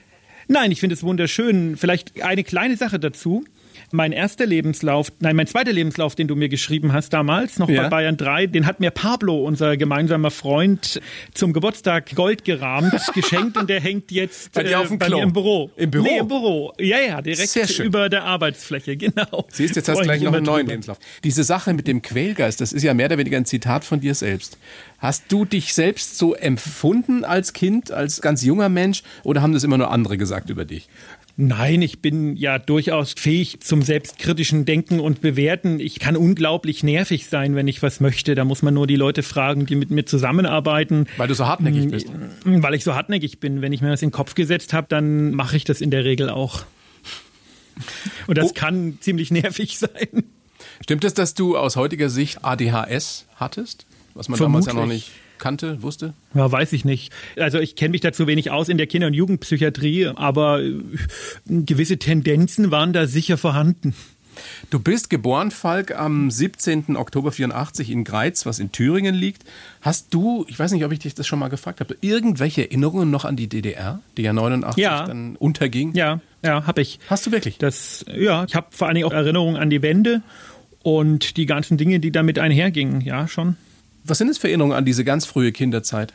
Nein, 0.49 0.71
ich 0.71 0.81
finde 0.81 0.95
es 0.95 1.03
wunderschön. 1.03 1.77
Vielleicht 1.77 2.23
eine 2.23 2.45
kleine 2.45 2.77
Sache 2.77 2.99
dazu 2.99 3.45
mein 3.93 4.13
erster 4.13 4.47
Lebenslauf, 4.47 5.13
nein, 5.21 5.37
mein 5.37 5.47
zweiter 5.47 5.73
Lebenslauf, 5.73 6.15
den 6.15 6.29
du 6.29 6.37
mir 6.37 6.49
geschrieben 6.49 6.93
hast 6.93 7.13
damals, 7.13 7.59
noch 7.59 7.69
ja. 7.69 7.83
bei 7.83 7.89
Bayern 7.89 8.17
3, 8.17 8.47
den 8.47 8.67
hat 8.67 8.81
mir 8.81 8.91
Pablo, 8.91 9.45
unser 9.45 9.77
gemeinsamer 9.77 10.31
Freund, 10.31 11.01
zum 11.35 11.53
Geburtstag 11.53 12.15
Gold 12.15 12.45
gerahmt, 12.45 12.93
geschenkt 13.15 13.57
und 13.57 13.69
der 13.69 13.81
hängt 13.81 14.11
jetzt 14.11 14.53
bei, 14.53 14.63
dir 14.63 14.81
auf 14.81 14.89
dem 14.89 14.99
bei 14.99 15.07
Klo. 15.07 15.19
mir 15.19 15.23
im 15.25 15.33
Büro. 15.33 15.71
Im 15.77 15.91
Büro? 15.91 16.05
Nee, 16.05 16.19
im 16.19 16.29
Büro. 16.29 16.73
Ja, 16.79 16.99
ja, 16.99 17.23
direkt 17.23 17.79
über 17.79 18.09
der 18.09 18.25
Arbeitsfläche, 18.25 18.97
genau. 18.97 19.47
Siehst, 19.51 19.77
jetzt 19.77 19.89
hast 19.89 19.99
du 19.99 20.05
gleich 20.05 20.23
noch 20.23 20.33
einen 20.33 20.45
neuen 20.45 20.67
Lebenslauf. 20.67 20.99
Diese 21.25 21.45
Sache 21.45 21.75
mit 21.75 21.87
dem 21.87 22.03
Quälgeist, 22.03 22.61
das 22.61 22.73
ist 22.73 22.83
ja 22.83 22.95
mehr 22.95 23.07
oder 23.07 23.19
weniger 23.19 23.37
ein 23.37 23.45
Zitat 23.45 23.85
von 23.85 24.01
dir 24.01 24.15
selbst. 24.15 24.59
Hast 24.99 25.25
du 25.31 25.45
dich 25.45 25.75
selbst 25.75 26.17
so 26.17 26.35
empfunden 26.35 27.25
als 27.25 27.53
Kind, 27.53 27.91
als 27.91 28.21
ganz 28.21 28.45
junger 28.45 28.69
Mensch 28.69 29.03
oder 29.25 29.43
haben 29.43 29.53
das 29.53 29.65
immer 29.65 29.77
nur 29.77 29.91
andere 29.91 30.17
gesagt 30.17 30.49
über 30.49 30.65
dich? 30.65 30.89
Nein, 31.37 31.81
ich 31.81 32.01
bin 32.01 32.37
ja 32.37 32.59
durchaus 32.59 33.15
fähig 33.15 33.61
zum 33.61 33.83
selbstkritischen 33.83 34.67
Denken 34.67 35.01
und 35.01 35.23
Bewerten. 35.23 35.81
Ich 35.81 35.99
kann 35.99 36.17
unglaublich 36.17 36.83
nervig 36.83 37.27
sein, 37.27 37.55
wenn 37.55 37.69
ich 37.69 37.83
was 37.83 38.01
möchte. 38.01 38.35
Da 38.35 38.45
muss 38.45 38.63
man 38.63 38.75
nur 38.75 38.87
die 38.87 38.97
Leute 38.97 39.23
fragen, 39.23 39.65
die 39.65 39.75
mit 39.75 39.91
mir 39.91 40.05
zusammenarbeiten. 40.05 41.07
Weil 41.17 41.29
du 41.29 41.35
so 41.35 41.47
hartnäckig 41.47 41.89
bist. 41.89 42.09
Mm, 42.45 42.63
weil 42.63 42.75
ich 42.75 42.85
so 42.85 42.95
hartnäckig 42.95 43.41
bin. 43.41 43.63
Wenn 43.63 43.73
ich 43.73 43.81
mir 43.81 43.89
das 43.89 44.03
in 44.03 44.09
den 44.09 44.13
Kopf 44.13 44.35
gesetzt 44.35 44.75
habe, 44.75 44.89
dann 44.91 45.33
mache 45.33 45.57
ich 45.57 45.65
das 45.65 45.81
in 45.81 45.91
der 45.91 46.05
Regel 46.05 46.29
auch. 46.29 46.65
Und 48.27 48.37
das 48.37 48.51
oh. 48.51 48.55
kann 48.55 48.99
ziemlich 49.01 49.31
nervig 49.31 49.79
sein. 49.79 50.25
Stimmt 50.83 51.05
es, 51.05 51.15
dass 51.15 51.33
du 51.33 51.57
aus 51.57 51.77
heutiger 51.77 52.11
Sicht 52.11 52.45
ADHS 52.45 53.27
hattest? 53.37 53.87
Was 54.13 54.29
man 54.29 54.37
Vermutlich. 54.37 54.67
damals 54.67 54.67
ja 54.67 54.75
noch 54.75 54.93
nicht 54.93 55.13
kannte, 55.43 55.83
wusste? 55.83 56.15
Ja, 56.35 56.51
weiß 56.51 56.73
ich 56.73 56.85
nicht. 56.85 57.13
Also 57.37 57.59
ich 57.59 57.77
kenne 57.77 57.91
mich 57.91 58.01
dazu 58.01 58.27
wenig 58.27 58.51
aus 58.51 58.69
in 58.69 58.79
der 58.79 58.87
Kinder- 58.87 59.09
und 59.09 59.15
Jugendpsychiatrie, 59.15 60.07
aber 60.15 60.63
äh, 60.63 60.81
gewisse 61.47 61.99
Tendenzen 61.99 62.71
waren 62.71 62.93
da 62.93 63.07
sicher 63.07 63.37
vorhanden. 63.37 63.95
Du 64.71 64.79
bist 64.79 65.11
geboren, 65.11 65.51
Falk, 65.51 65.95
am 65.95 66.31
17. 66.31 66.97
Oktober 66.97 67.33
84 67.33 67.91
in 67.91 68.05
Greiz, 68.05 68.47
was 68.47 68.61
in 68.61 68.73
Thüringen 68.73 69.15
liegt. 69.15 69.45
Hast 69.81 70.15
du, 70.15 70.47
ich 70.49 70.59
weiß 70.59 70.73
nicht, 70.73 70.85
ob 70.85 70.93
ich 70.93 71.01
dich 71.01 71.15
das 71.15 71.27
schon 71.27 71.39
mal 71.39 71.49
gefragt 71.49 71.81
habe, 71.81 71.97
irgendwelche 72.01 72.63
Erinnerungen 72.63 73.11
noch 73.11 73.25
an 73.25 73.37
die 73.37 73.49
DDR, 73.49 74.01
die 74.17 74.23
ja 74.23 74.33
89 74.33 74.83
ja. 74.83 75.07
dann 75.07 75.37
unterging? 75.37 75.93
Ja, 75.95 76.21
ja, 76.43 76.67
habe 76.67 76.81
ich. 76.81 76.99
Hast 77.09 77.27
du 77.27 77.33
wirklich? 77.33 77.59
Das, 77.59 78.05
ja, 78.09 78.45
ich 78.45 78.55
habe 78.55 78.69
vor 78.71 78.87
allen 78.87 78.95
Dingen 78.95 79.07
auch 79.07 79.13
Erinnerungen 79.13 79.57
an 79.57 79.69
die 79.69 79.83
Wende 79.83 80.23
und 80.83 81.37
die 81.37 81.47
ganzen 81.47 81.77
Dinge, 81.77 82.01
die 82.01 82.11
damit 82.11 82.39
einhergingen, 82.39 83.01
ja, 83.01 83.29
schon. 83.29 83.57
Was 84.05 84.19
sind 84.19 84.29
es 84.29 84.39
für 84.39 84.49
Erinnerungen 84.49 84.77
an 84.77 84.85
diese 84.85 85.05
ganz 85.05 85.27
frühe 85.27 85.53
Kinderzeit? 85.53 86.15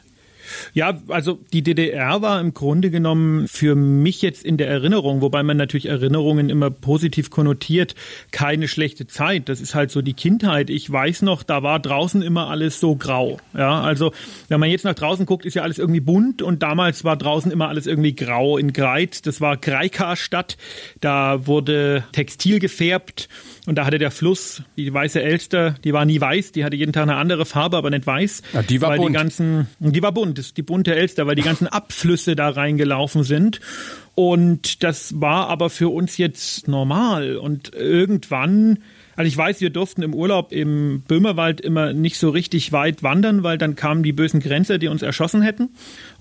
Ja, 0.73 0.99
also 1.07 1.39
die 1.53 1.63
DDR 1.63 2.21
war 2.21 2.39
im 2.39 2.53
Grunde 2.53 2.91
genommen 2.91 3.47
für 3.47 3.75
mich 3.75 4.21
jetzt 4.21 4.43
in 4.45 4.57
der 4.57 4.67
Erinnerung, 4.67 5.21
wobei 5.21 5.43
man 5.43 5.57
natürlich 5.57 5.87
Erinnerungen 5.87 6.49
immer 6.49 6.69
positiv 6.69 7.29
konnotiert, 7.29 7.95
keine 8.31 8.67
schlechte 8.67 9.07
Zeit. 9.07 9.49
Das 9.49 9.61
ist 9.61 9.75
halt 9.75 9.91
so 9.91 10.01
die 10.01 10.13
Kindheit. 10.13 10.69
Ich 10.69 10.91
weiß 10.91 11.21
noch, 11.21 11.43
da 11.43 11.63
war 11.63 11.79
draußen 11.79 12.21
immer 12.21 12.49
alles 12.49 12.79
so 12.79 12.95
grau. 12.95 13.37
Ja, 13.55 13.81
also 13.81 14.11
wenn 14.47 14.59
man 14.59 14.69
jetzt 14.69 14.85
nach 14.85 14.95
draußen 14.95 15.25
guckt, 15.25 15.45
ist 15.45 15.53
ja 15.53 15.63
alles 15.63 15.77
irgendwie 15.77 15.99
bunt 15.99 16.41
und 16.41 16.63
damals 16.63 17.03
war 17.03 17.17
draußen 17.17 17.51
immer 17.51 17.67
alles 17.69 17.87
irgendwie 17.87 18.15
grau 18.15 18.57
in 18.57 18.73
Greiz. 18.73 19.21
Das 19.21 19.41
war 19.41 19.57
Greika-Stadt. 19.57 20.57
Da 21.01 21.47
wurde 21.47 22.03
Textil 22.11 22.59
gefärbt 22.59 23.29
und 23.65 23.77
da 23.77 23.85
hatte 23.85 23.97
der 23.97 24.11
Fluss, 24.11 24.63
die 24.77 24.93
weiße 24.93 25.21
Elster, 25.21 25.75
die 25.83 25.91
war 25.93 26.05
nie 26.05 26.21
weiß, 26.21 26.53
die 26.53 26.63
hatte 26.63 26.77
jeden 26.77 26.93
Tag 26.93 27.03
eine 27.03 27.15
andere 27.15 27.45
Farbe, 27.45 27.77
aber 27.77 27.89
nicht 27.89 28.07
weiß. 28.07 28.41
Ja, 28.53 28.61
die 28.61 28.81
war 28.81 28.95
bunt. 28.95 29.09
Die 29.09 29.13
ganzen, 29.13 29.67
die 29.79 30.01
war 30.01 30.13
bunt, 30.13 30.36
ist 30.37 30.57
die 30.57 30.63
bunte 30.63 30.95
Elster, 30.95 31.27
weil 31.27 31.35
die 31.35 31.41
ganzen 31.41 31.67
Abflüsse 31.67 32.35
da 32.35 32.49
reingelaufen 32.49 33.23
sind. 33.23 33.59
Und 34.15 34.83
das 34.83 35.21
war 35.21 35.47
aber 35.49 35.69
für 35.69 35.89
uns 35.89 36.17
jetzt 36.17 36.67
normal. 36.67 37.37
Und 37.37 37.73
irgendwann 37.75 38.79
also 39.17 39.27
ich 39.27 39.35
weiß, 39.35 39.61
wir 39.61 39.71
durften 39.71 40.03
im 40.03 40.13
Urlaub 40.13 40.51
im 40.51 41.01
Böhmerwald 41.07 41.59
immer 41.59 41.91
nicht 41.91 42.19
so 42.19 42.29
richtig 42.29 42.71
weit 42.71 43.01
wandern, 43.01 43.41
weil 43.41 43.57
dann 43.57 43.75
kamen 43.75 44.03
die 44.03 44.13
bösen 44.13 44.41
Grenzer, 44.41 44.77
die 44.77 44.89
uns 44.89 45.01
erschossen 45.01 45.41
hätten. 45.41 45.69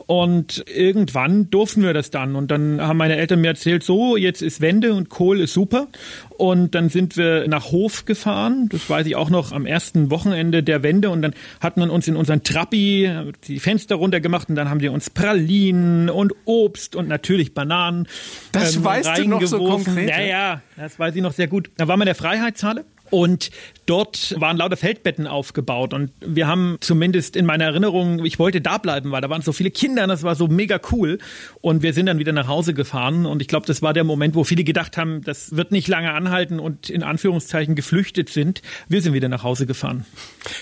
Und 0.07 0.65
irgendwann 0.67 1.51
durften 1.51 1.83
wir 1.83 1.93
das 1.93 2.09
dann. 2.11 2.35
Und 2.35 2.51
dann 2.51 2.81
haben 2.81 2.97
meine 2.97 3.17
Eltern 3.17 3.43
mir 3.43 3.49
erzählt, 3.49 3.83
so, 3.83 4.17
jetzt 4.17 4.41
ist 4.41 4.63
Wende 4.63 4.95
und 4.95 5.11
Kohl 5.11 5.41
ist 5.41 5.53
super. 5.53 5.89
Und 6.37 6.75
dann 6.75 6.89
sind 6.89 7.17
wir 7.17 7.49
nach 7.49 7.71
Hof 7.73 8.05
gefahren. 8.05 8.69
Das 8.71 8.89
weiß 8.89 9.07
ich 9.07 9.17
auch 9.17 9.31
noch 9.31 9.53
am 9.53 9.67
ersten 9.67 10.11
Wochenende 10.11 10.63
der 10.63 10.83
Wende. 10.83 11.11
Und 11.11 11.23
dann 11.23 11.35
hat 11.61 11.77
man 11.77 11.91
uns 11.91 12.09
in 12.09 12.17
unseren 12.17 12.43
Trappi 12.43 13.11
die 13.47 13.59
Fenster 13.59 13.97
runtergemacht 13.97 14.49
und 14.49 14.55
dann 14.57 14.69
haben 14.69 14.81
die 14.81 14.89
uns 14.89 15.11
Pralinen 15.11 16.11
und 16.11 16.33
Obst 16.45 16.97
und 16.97 17.09
natürlich 17.09 17.55
Bananen. 17.55 18.07
Das 18.53 18.77
ähm, 18.77 18.85
weißt 18.85 19.19
du 19.19 19.29
noch 19.29 19.43
so 19.43 19.59
konkret? 19.59 20.09
Ja, 20.09 20.21
ja, 20.21 20.63
das 20.77 20.99
weiß 20.99 21.15
ich 21.17 21.23
noch 21.23 21.33
sehr 21.33 21.49
gut. 21.49 21.71
Da 21.77 21.89
waren 21.89 21.99
wir 21.99 22.05
in 22.05 22.07
der 22.07 22.15
Freiheitshalle 22.15 22.85
und 23.11 23.51
dort 23.87 24.35
waren 24.41 24.57
lauter 24.57 24.77
Feldbetten 24.77 25.27
aufgebaut. 25.27 25.95
Und 25.95 26.11
wir 26.21 26.47
haben 26.47 26.77
zumindest 26.81 27.37
in 27.37 27.47
meiner 27.47 27.65
Erinnerung, 27.65 28.25
ich 28.25 28.39
wollte 28.39 28.61
da 28.61 28.79
bleiben, 28.79 29.11
weil 29.13 29.21
da 29.21 29.31
waren 29.31 29.43
so 29.43 29.53
viele 29.53 29.71
Kinder 29.71 30.03
und 30.05 30.09
das 30.09 30.23
war 30.23 30.35
so 30.35 30.49
mega 30.49 30.81
cool. 30.93 31.19
Und 31.61 31.83
wir 31.83 31.93
sind 31.93 32.07
dann 32.07 32.19
wieder 32.19 32.33
nach 32.33 32.49
Hause 32.49 32.75
gefahren. 32.75 33.27
Und 33.27 33.43
ich 33.43 33.49
glaube, 33.49 33.67
das 33.67 33.83
war 33.83 33.93
der 33.93 34.05
Moment, 34.05 34.35
wo 34.35 34.45
viele 34.45 34.65
gedacht 34.65 34.97
haben, 34.97 35.23
das 35.23 35.57
wird 35.57 35.73
nicht 35.73 35.89
lange 35.89 36.13
anhalten 36.13 36.59
und 36.59 36.91
in 36.91 37.03
Anführungszeichen 37.03 37.75
geflüchtet 37.75 38.29
sind. 38.29 38.63
Wir 38.89 39.03
sind 39.03 39.13
wieder 39.13 39.29
nach 39.29 39.43
Hause 39.43 39.67
gefahren. 39.67 40.05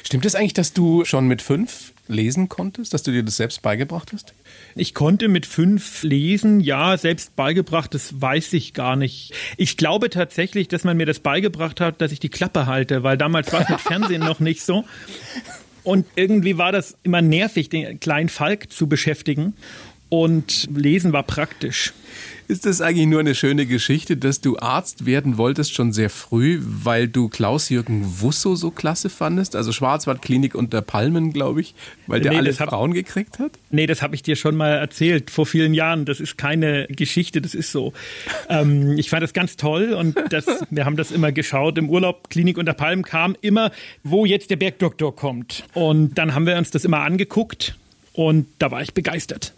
Stimmt 0.03 0.27
es 0.27 0.35
eigentlich, 0.35 0.55
dass 0.55 0.73
du 0.73 1.05
schon 1.05 1.27
mit 1.27 1.43
fünf 1.43 1.93
lesen 2.07 2.49
konntest, 2.49 2.93
dass 2.93 3.03
du 3.03 3.13
dir 3.13 3.23
das 3.23 3.37
selbst 3.37 3.63
beigebracht 3.63 4.13
hast? 4.13 4.35
Ich 4.75 4.95
konnte 4.95 5.29
mit 5.29 5.47
fünf 5.47 6.03
lesen, 6.03 6.61
ja, 6.61 6.97
selbst 6.97 7.37
beigebracht, 7.37 7.95
das 7.95 8.21
weiß 8.21 8.53
ich 8.53 8.75
gar 8.75 8.97
nicht. 8.97 9.33
Ich 9.57 9.77
glaube 9.77 10.11
tatsächlich, 10.11 10.69
dass 10.69 10.85
man 10.85 10.97
mir 10.97 11.07
das 11.07 11.21
beigebracht 11.21 11.81
hat, 11.81 12.01
dass 12.01 12.13
ich 12.13 12.21
die 12.21 12.29
Klappe 12.29 12.67
halte, 12.67 13.03
weil 13.03 13.17
damals 13.17 13.53
war 13.53 13.63
es 13.63 13.69
mit 13.69 13.81
Fernsehen 13.81 14.21
noch 14.21 14.41
nicht 14.41 14.63
so. 14.63 14.85
Und 15.83 16.07
irgendwie 16.17 16.57
war 16.59 16.73
das 16.73 16.97
immer 17.03 17.23
nervig, 17.23 17.69
den 17.69 18.01
kleinen 18.01 18.31
Falk 18.31 18.73
zu 18.73 18.87
beschäftigen. 18.87 19.55
Und 20.09 20.69
lesen 20.75 21.13
war 21.13 21.25
praktisch. 21.25 21.93
Ist 22.47 22.67
das 22.67 22.83
eigentlich 22.83 23.07
nur 23.07 23.21
eine 23.21 23.35
schöne 23.35 23.65
Geschichte, 23.65 24.19
dass 24.19 24.43
du 24.43 24.59
Arzt 24.59 25.07
werden 25.07 25.39
wolltest 25.39 25.75
schon 25.75 25.93
sehr 25.93 26.11
früh, 26.11 26.61
weil 26.63 27.09
du 27.09 27.29
Klaus-Jürgen 27.29 28.21
Wusso 28.21 28.55
so 28.55 28.71
klasse 28.71 29.09
fandest? 29.09 29.57
Also 29.57 29.73
Schwarzwaldklinik 29.73 30.55
unter 30.55 30.83
Palmen, 30.83 31.33
glaube 31.33 31.63
ich, 31.63 31.75
weil 32.07 32.21
der 32.21 32.33
nee, 32.33 32.39
alle 32.39 32.53
hab, 32.53 32.69
Frauen 32.69 32.93
gekriegt 32.93 33.39
hat? 33.39 33.53
Nee, 33.71 33.87
das 33.87 34.03
habe 34.03 34.15
ich 34.15 34.23
dir 34.23 34.37
schon 34.37 34.57
mal 34.57 34.73
erzählt 34.73 35.31
vor 35.31 35.47
vielen 35.47 35.73
Jahren. 35.73 36.05
Das 36.05 36.21
ist 36.21 36.37
keine 36.37 36.87
Geschichte, 36.89 37.41
das 37.41 37.55
ist 37.55 37.73
so. 37.73 37.95
ähm, 38.51 38.99
ich 38.99 39.09
fand 39.09 39.23
das 39.23 39.33
ganz 39.33 39.57
toll 39.57 39.95
und 39.95 40.15
das, 40.29 40.47
wir 40.71 40.85
haben 40.85 40.97
das 40.97 41.13
immer 41.13 41.33
geschaut. 41.33 41.79
Im 41.79 41.89
Urlaub, 41.89 42.29
Klinik 42.29 42.59
unter 42.59 42.75
Palmen 42.75 43.05
kam 43.05 43.37
immer, 43.41 43.71
wo 44.03 44.27
jetzt 44.27 44.51
der 44.51 44.57
Bergdoktor 44.57 45.17
kommt. 45.17 45.65
Und 45.73 46.19
dann 46.19 46.35
haben 46.35 46.47
wir 46.47 46.57
uns 46.57 46.71
das 46.71 46.85
immer 46.85 47.01
angeguckt 47.01 47.79
und 48.13 48.47
da 48.59 48.71
war 48.71 48.83
ich 48.83 48.93
begeistert 48.93 49.55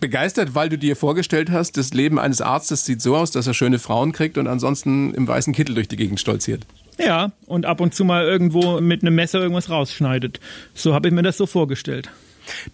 begeistert, 0.00 0.54
weil 0.54 0.68
du 0.68 0.78
dir 0.78 0.96
vorgestellt 0.96 1.50
hast, 1.50 1.76
das 1.76 1.92
Leben 1.92 2.18
eines 2.18 2.40
Arztes 2.40 2.84
sieht 2.84 3.02
so 3.02 3.16
aus, 3.16 3.30
dass 3.30 3.46
er 3.46 3.54
schöne 3.54 3.78
Frauen 3.78 4.12
kriegt 4.12 4.38
und 4.38 4.46
ansonsten 4.46 5.14
im 5.14 5.28
weißen 5.28 5.52
Kittel 5.52 5.74
durch 5.74 5.88
die 5.88 5.96
Gegend 5.96 6.20
stolziert. 6.20 6.66
Ja, 6.98 7.32
und 7.46 7.66
ab 7.66 7.80
und 7.80 7.94
zu 7.94 8.04
mal 8.04 8.24
irgendwo 8.24 8.80
mit 8.80 9.02
einem 9.02 9.14
Messer 9.14 9.40
irgendwas 9.40 9.70
rausschneidet. 9.70 10.40
So 10.74 10.94
habe 10.94 11.08
ich 11.08 11.14
mir 11.14 11.22
das 11.22 11.36
so 11.36 11.46
vorgestellt. 11.46 12.10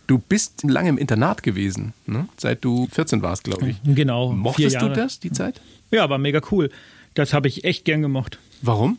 Du 0.06 0.18
bist 0.18 0.64
lange 0.64 0.88
im 0.88 0.98
Internat 0.98 1.42
gewesen, 1.42 1.92
ne? 2.06 2.28
seit 2.36 2.64
du 2.64 2.88
14 2.90 3.22
warst, 3.22 3.44
glaube 3.44 3.68
ich. 3.70 3.76
Genau. 3.84 4.32
Mochtest 4.32 4.80
du 4.80 4.88
das, 4.88 5.20
die 5.20 5.32
Zeit? 5.32 5.60
Ja, 5.90 6.08
war 6.08 6.18
mega 6.18 6.40
cool. 6.50 6.70
Das 7.14 7.32
habe 7.32 7.48
ich 7.48 7.64
echt 7.64 7.84
gern 7.84 8.02
gemocht. 8.02 8.38
Warum? 8.62 8.98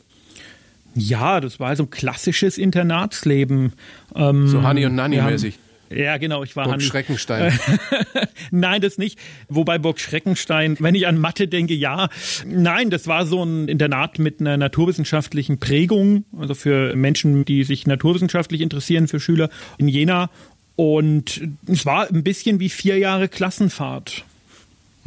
Ja, 0.95 1.41
das 1.41 1.59
war 1.59 1.75
so 1.75 1.83
ein 1.83 1.89
klassisches 1.89 2.57
Internatsleben. 2.57 3.73
Ähm, 4.15 4.47
so 4.47 4.63
Honey 4.63 4.85
und 4.85 4.95
Nanny 4.95 5.21
mäßig. 5.21 5.59
Ja, 5.89 6.17
genau, 6.17 6.43
ich 6.43 6.55
war 6.55 6.65
Burg 6.65 6.81
Schreckenstein. 6.81 7.57
Nein, 8.51 8.81
das 8.81 8.97
nicht. 8.97 9.17
Wobei 9.47 9.77
Burg 9.77 9.99
Schreckenstein, 9.99 10.77
wenn 10.79 10.95
ich 10.95 11.07
an 11.07 11.17
Mathe 11.17 11.47
denke, 11.47 11.73
ja. 11.73 12.09
Nein, 12.45 12.89
das 12.89 13.07
war 13.07 13.25
so 13.25 13.43
ein 13.43 13.67
Internat 13.67 14.19
mit 14.19 14.39
einer 14.39 14.57
naturwissenschaftlichen 14.57 15.59
Prägung, 15.59 16.25
also 16.37 16.53
für 16.53 16.95
Menschen, 16.95 17.45
die 17.45 17.63
sich 17.63 17.87
naturwissenschaftlich 17.87 18.61
interessieren, 18.61 19.07
für 19.07 19.19
Schüler 19.19 19.49
in 19.77 19.87
Jena. 19.87 20.29
Und 20.75 21.41
es 21.67 21.85
war 21.85 22.07
ein 22.09 22.23
bisschen 22.23 22.59
wie 22.59 22.69
vier 22.69 22.97
Jahre 22.97 23.27
Klassenfahrt. 23.27 24.25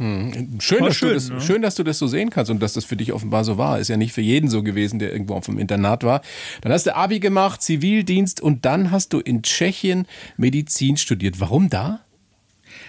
Hm. 0.01 0.59
Schön, 0.59 0.83
dass 0.83 0.95
schön, 0.95 1.09
du 1.09 1.13
das, 1.13 1.29
ne? 1.29 1.41
schön, 1.41 1.61
dass 1.61 1.75
du 1.75 1.83
das 1.83 1.99
so 1.99 2.07
sehen 2.07 2.31
kannst 2.31 2.49
und 2.49 2.59
dass 2.59 2.73
das 2.73 2.85
für 2.85 2.97
dich 2.97 3.13
offenbar 3.13 3.43
so 3.43 3.59
war. 3.59 3.77
Ist 3.77 3.87
ja 3.87 3.97
nicht 3.97 4.13
für 4.13 4.21
jeden 4.21 4.49
so 4.49 4.63
gewesen, 4.63 4.97
der 4.97 5.11
irgendwo 5.11 5.35
auf 5.35 5.45
dem 5.45 5.59
Internat 5.59 6.03
war. 6.03 6.21
Dann 6.61 6.71
hast 6.71 6.87
du 6.87 6.95
Abi 6.95 7.19
gemacht, 7.19 7.61
Zivildienst 7.61 8.41
und 8.41 8.65
dann 8.65 8.89
hast 8.89 9.13
du 9.13 9.19
in 9.19 9.43
Tschechien 9.43 10.07
Medizin 10.37 10.97
studiert. 10.97 11.39
Warum 11.39 11.69
da? 11.69 11.99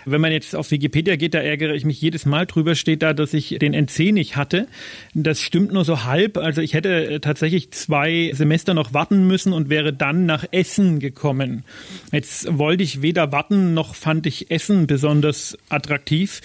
Wenn 0.05 0.21
man 0.21 0.33
jetzt 0.33 0.55
auf 0.57 0.71
Wikipedia 0.71 1.17
geht, 1.17 1.35
da 1.35 1.39
ärgere 1.39 1.75
ich 1.75 1.85
mich 1.85 2.01
jedes 2.01 2.27
Mal 2.27 2.47
drüber, 2.47 2.75
steht 2.75 3.03
da, 3.03 3.13
dass 3.13 3.35
ich 3.35 3.57
den 3.61 3.75
NC 3.75 4.13
nicht 4.13 4.37
hatte. 4.37 4.67
Das 5.15 5.41
stimmt 5.41 5.73
nur 5.73 5.85
so 5.85 6.05
halb. 6.05 6.39
Also 6.39 6.61
ich 6.61 6.75
hätte 6.75 7.07
äh, 7.07 7.21
tatsächlich 7.21 7.71
zwei 7.71 8.31
Semester 8.35 8.75
noch 8.75 8.95
warten 8.95 9.27
müssen 9.27 9.53
und 9.53 9.71
wäre 9.71 9.93
dann 9.93 10.27
nach 10.27 10.45
Essen 10.51 10.99
gekommen. 10.99 11.65
Jetzt 12.11 12.47
wollte 12.59 12.83
ich 12.83 13.03
weder 13.03 13.33
warten 13.33 13.75
noch 13.75 13.95
fand 13.95 14.27
ich 14.27 14.51
Essen 14.51 14.87
besonders 14.87 15.57
attraktiv. 15.69 16.41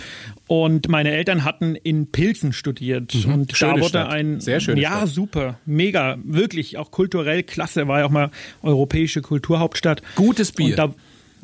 Und 0.48 0.88
meine 0.88 1.12
Eltern 1.12 1.44
hatten 1.44 1.76
in 1.76 2.08
Pilsen 2.08 2.54
studiert. 2.54 3.14
Mhm. 3.14 3.34
Und 3.34 3.58
Schöne 3.58 3.74
da 3.74 3.80
wurde 3.80 3.90
Stadt. 3.90 4.10
ein. 4.10 4.40
Sehr 4.40 4.60
schön. 4.62 4.78
Ja, 4.78 4.98
Stadt. 4.98 5.10
super. 5.10 5.60
Mega. 5.66 6.18
Wirklich. 6.24 6.78
Auch 6.78 6.92
kulturell 6.92 7.44
klasse. 7.44 7.88
War 7.88 8.00
ja 8.00 8.06
auch 8.06 8.12
mal 8.12 8.32
europäische 8.64 9.22
Kulturhauptstadt. 9.22 10.02
Gutes 10.16 10.54
Bier. 10.54 10.94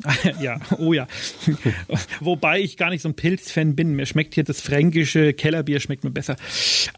Ja, 0.40 0.60
oh 0.78 0.92
ja. 0.92 1.06
Wobei 2.20 2.60
ich 2.60 2.76
gar 2.76 2.90
nicht 2.90 3.02
so 3.02 3.08
ein 3.08 3.14
Pilzfan 3.14 3.74
bin. 3.74 3.94
Mir 3.94 4.06
schmeckt 4.06 4.34
hier 4.34 4.44
das 4.44 4.60
fränkische 4.60 5.32
Kellerbier 5.32 5.80
schmeckt 5.80 6.04
mir 6.04 6.10
besser. 6.10 6.36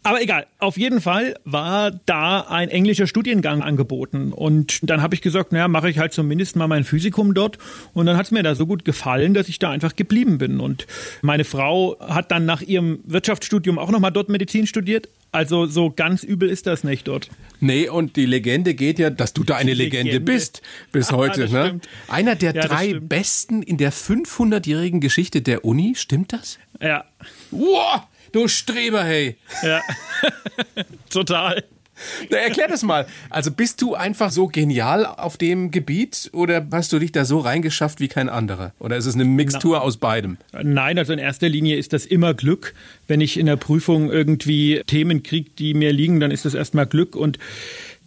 Aber 0.03 0.21
egal. 0.21 0.47
Auf 0.59 0.77
jeden 0.77 1.01
Fall 1.01 1.35
war 1.45 1.91
da 1.91 2.41
ein 2.41 2.69
englischer 2.69 3.07
Studiengang 3.07 3.61
angeboten. 3.61 4.33
Und 4.33 4.79
dann 4.89 5.01
habe 5.01 5.15
ich 5.15 5.21
gesagt, 5.21 5.51
naja, 5.51 5.67
mache 5.67 5.89
ich 5.89 5.99
halt 5.99 6.13
zumindest 6.13 6.55
mal 6.55 6.67
mein 6.67 6.83
Physikum 6.83 7.33
dort. 7.33 7.57
Und 7.93 8.05
dann 8.05 8.17
hat 8.17 8.25
es 8.25 8.31
mir 8.31 8.43
da 8.43 8.55
so 8.55 8.65
gut 8.65 8.85
gefallen, 8.85 9.33
dass 9.33 9.49
ich 9.49 9.59
da 9.59 9.69
einfach 9.69 9.95
geblieben 9.95 10.37
bin. 10.37 10.59
Und 10.59 10.87
meine 11.21 11.43
Frau 11.43 11.97
hat 11.99 12.31
dann 12.31 12.45
nach 12.45 12.61
ihrem 12.61 12.99
Wirtschaftsstudium 13.05 13.79
auch 13.79 13.91
nochmal 13.91 14.11
dort 14.11 14.29
Medizin 14.29 14.67
studiert. 14.67 15.09
Also 15.31 15.65
so 15.65 15.91
ganz 15.91 16.23
übel 16.23 16.49
ist 16.49 16.67
das 16.67 16.83
nicht 16.83 17.07
dort. 17.07 17.29
Nee, 17.59 17.89
und 17.89 18.15
die 18.15 18.25
Legende 18.25 18.73
geht 18.73 18.99
ja, 18.99 19.09
dass 19.09 19.33
du 19.33 19.43
da 19.43 19.55
eine 19.55 19.73
Legende, 19.73 20.13
Legende 20.13 20.31
bist 20.31 20.61
bis 20.91 21.11
heute. 21.11 21.45
Ja, 21.45 21.73
ne? 21.73 21.81
Einer 22.07 22.35
der 22.35 22.53
ja, 22.53 22.61
drei 22.61 22.93
besten 22.93 23.61
in 23.61 23.77
der 23.77 23.91
500-jährigen 23.91 25.01
Geschichte 25.01 25.41
der 25.41 25.65
Uni, 25.65 25.95
stimmt 25.95 26.33
das? 26.33 26.59
Ja. 26.81 27.05
Wow, 27.51 28.01
du 28.31 28.47
Streber, 28.47 29.03
hey. 29.03 29.37
Ja, 29.63 29.81
total. 31.09 31.63
Na, 32.29 32.37
erklär 32.37 32.67
das 32.67 32.83
mal. 32.83 33.07
Also 33.29 33.51
bist 33.51 33.81
du 33.81 33.95
einfach 33.95 34.31
so 34.31 34.47
genial 34.47 35.05
auf 35.05 35.37
dem 35.37 35.71
Gebiet 35.71 36.29
oder 36.33 36.65
hast 36.71 36.93
du 36.93 36.99
dich 36.99 37.11
da 37.11 37.25
so 37.25 37.39
reingeschafft 37.39 37.99
wie 37.99 38.07
kein 38.07 38.29
anderer? 38.29 38.73
Oder 38.79 38.97
ist 38.97 39.05
es 39.05 39.15
eine 39.15 39.25
Mixtur 39.25 39.77
Na, 39.77 39.81
aus 39.81 39.97
beidem? 39.97 40.37
Nein, 40.61 40.97
also 40.97 41.13
in 41.13 41.19
erster 41.19 41.49
Linie 41.49 41.77
ist 41.77 41.93
das 41.93 42.05
immer 42.05 42.33
Glück. 42.33 42.73
Wenn 43.07 43.21
ich 43.21 43.37
in 43.37 43.45
der 43.45 43.57
Prüfung 43.57 44.11
irgendwie 44.11 44.81
Themen 44.87 45.23
kriege, 45.23 45.49
die 45.57 45.73
mir 45.73 45.93
liegen, 45.93 46.19
dann 46.19 46.31
ist 46.31 46.45
das 46.45 46.53
erstmal 46.53 46.85
Glück 46.85 47.15
und 47.15 47.39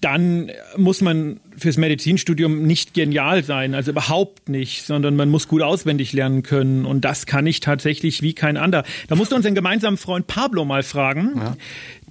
dann 0.01 0.51
muss 0.77 1.03
man 1.03 1.41
fürs 1.59 1.77
Medizinstudium 1.77 2.63
nicht 2.63 2.95
genial 2.95 3.45
sein, 3.45 3.75
also 3.75 3.91
überhaupt 3.91 4.49
nicht, 4.49 4.87
sondern 4.87 5.15
man 5.15 5.29
muss 5.29 5.47
gut 5.47 5.61
auswendig 5.61 6.15
lernen 6.15 6.43
können. 6.43 6.87
Und 6.87 7.05
das 7.05 7.27
kann 7.27 7.47
ich 7.47 7.61
tatsächlich 7.61 8.23
wie 8.23 8.33
kein 8.33 8.57
anderer. 8.57 8.85
Da 9.09 9.17
musst 9.17 9.33
du 9.33 9.37
unseren 9.37 9.55
gemeinsamen 9.55 9.99
Freund 9.99 10.27
Pablo 10.27 10.65
mal 10.65 10.83
fragen. 10.83 11.33
Ja. 11.37 11.57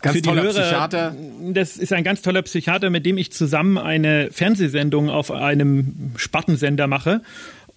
Ganz 0.01 0.17
Für 0.17 0.21
toller 0.21 0.43
Hörer, 0.43 0.61
Psychiater. 0.61 1.15
Das 1.53 1.77
ist 1.77 1.91
ein 1.91 2.03
ganz 2.03 2.21
toller 2.21 2.41
Psychiater, 2.41 2.89
mit 2.89 3.05
dem 3.05 3.17
ich 3.17 3.31
zusammen 3.31 3.77
eine 3.77 4.29
Fernsehsendung 4.31 5.09
auf 5.09 5.31
einem 5.31 6.13
Spartensender 6.15 6.87
mache. 6.87 7.21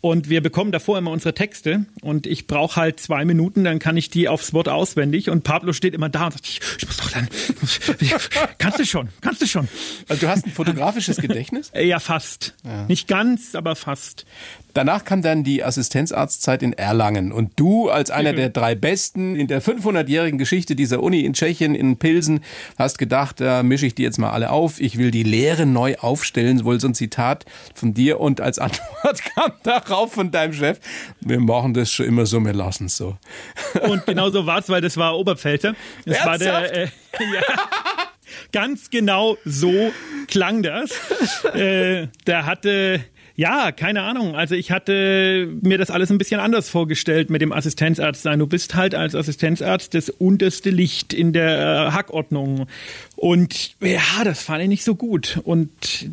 Und 0.03 0.29
wir 0.29 0.41
bekommen 0.41 0.73
davor 0.73 0.99
immer 0.99 1.12
unsere 1.12 1.33
Texte 1.33 1.87
und 2.03 2.27
ich 2.27 2.49
brauche 2.49 2.75
halt 2.75 2.99
zwei 2.99 3.25
Minuten, 3.25 3.62
dann 3.62 3.79
kann 3.79 3.97
ich 3.97 4.11
die 4.11 4.29
aufs 4.29 4.53
Wort 4.53 4.69
auswendig 4.69 5.31
und 5.31 5.45
Pablo 5.45 5.73
steht 5.73 5.95
immer 5.95 6.09
da 6.09 6.25
und 6.25 6.33
sagt, 6.33 6.49
ich, 6.49 6.61
ich 6.79 6.87
muss 6.88 6.97
doch 6.97 7.09
dann, 7.09 7.29
kannst 8.59 8.81
du 8.81 8.85
schon, 8.85 9.11
kannst 9.21 9.43
du 9.43 9.47
schon. 9.47 9.69
Also 10.09 10.27
du 10.27 10.29
hast 10.29 10.45
ein 10.45 10.51
fotografisches 10.51 11.19
Gedächtnis? 11.19 11.71
Ja, 11.83 12.01
fast. 12.01 12.55
Ja. 12.65 12.85
Nicht 12.87 13.07
ganz, 13.07 13.55
aber 13.55 13.77
fast. 13.77 14.25
Danach 14.75 15.05
kam 15.05 15.21
dann 15.21 15.45
die 15.45 15.62
Assistenzarztzeit 15.62 16.62
in 16.62 16.73
Erlangen 16.73 17.31
und 17.31 17.53
du 17.57 17.91
als 17.91 18.11
einer 18.11 18.33
der 18.33 18.49
drei 18.49 18.75
Besten 18.75 19.37
in 19.37 19.47
der 19.47 19.61
500-jährigen 19.61 20.38
Geschichte 20.38 20.75
dieser 20.75 21.03
Uni 21.03 21.21
in 21.21 21.35
Tschechien, 21.35 21.75
in 21.75 21.99
Pilsen, 21.99 22.41
hast 22.79 22.99
gedacht, 22.99 23.41
da 23.41 23.62
mische 23.62 23.87
ich 23.87 23.95
die 23.95 24.03
jetzt 24.03 24.19
mal 24.19 24.31
alle 24.31 24.51
auf. 24.51 24.81
Ich 24.81 24.97
will 24.97 25.11
die 25.11 25.25
Lehre 25.25 25.67
neu 25.67 25.97
aufstellen, 25.97 26.65
wohl 26.65 26.81
so 26.81 26.88
ein 26.88 26.95
Zitat 26.95 27.45
von 27.75 27.93
dir 27.95 28.19
und 28.19 28.41
als 28.41 28.59
Antwort 28.59 29.21
kam 29.35 29.53
darauf 29.62 29.91
von 30.12 30.31
deinem 30.31 30.52
Chef, 30.52 30.78
wir 31.20 31.40
machen 31.40 31.74
das 31.74 31.92
schon 31.92 32.07
immer 32.07 32.26
so, 32.26 32.40
wir 32.40 32.52
lassen 32.52 32.87
es 32.87 32.96
so. 32.96 33.16
Und 33.83 34.07
genau 34.07 34.31
so 34.31 34.46
war 34.46 34.59
es, 34.59 34.68
weil 34.68 34.81
das 34.81 34.96
war 34.96 35.16
Oberpfälzer. 35.18 35.74
Das 36.05 36.16
Ernsthaft? 36.18 36.52
war 36.52 36.61
der, 36.62 36.72
äh, 36.72 36.88
ja. 37.35 37.42
Ganz 38.52 38.90
genau 38.90 39.37
so 39.44 39.92
klang 40.28 40.62
das. 40.62 40.90
Äh, 41.55 42.09
der 42.26 42.46
hatte 42.46 43.05
ja, 43.35 43.73
keine 43.73 44.03
Ahnung. 44.03 44.35
Also 44.35 44.55
ich 44.55 44.71
hatte 44.71 45.49
mir 45.62 45.79
das 45.79 45.90
alles 45.90 46.11
ein 46.11 46.18
bisschen 46.18 46.40
anders 46.40 46.68
vorgestellt 46.68 47.31
mit 47.31 47.40
dem 47.40 47.53
Assistenzarzt 47.53 48.23
sein. 48.23 48.38
Du 48.38 48.47
bist 48.47 48.75
halt 48.75 48.95
als 48.95 49.14
Assistenzarzt 49.14 49.95
das 49.95 50.11
unterste 50.11 50.71
Licht 50.71 51.12
in 51.12 51.33
der 51.33 51.88
äh, 51.88 51.90
Hackordnung. 51.92 52.66
Und 53.16 53.75
ja, 53.81 54.25
das 54.25 54.42
fand 54.42 54.62
ich 54.62 54.68
nicht 54.68 54.85
so 54.85 54.95
gut. 54.95 55.40
Und 55.45 55.71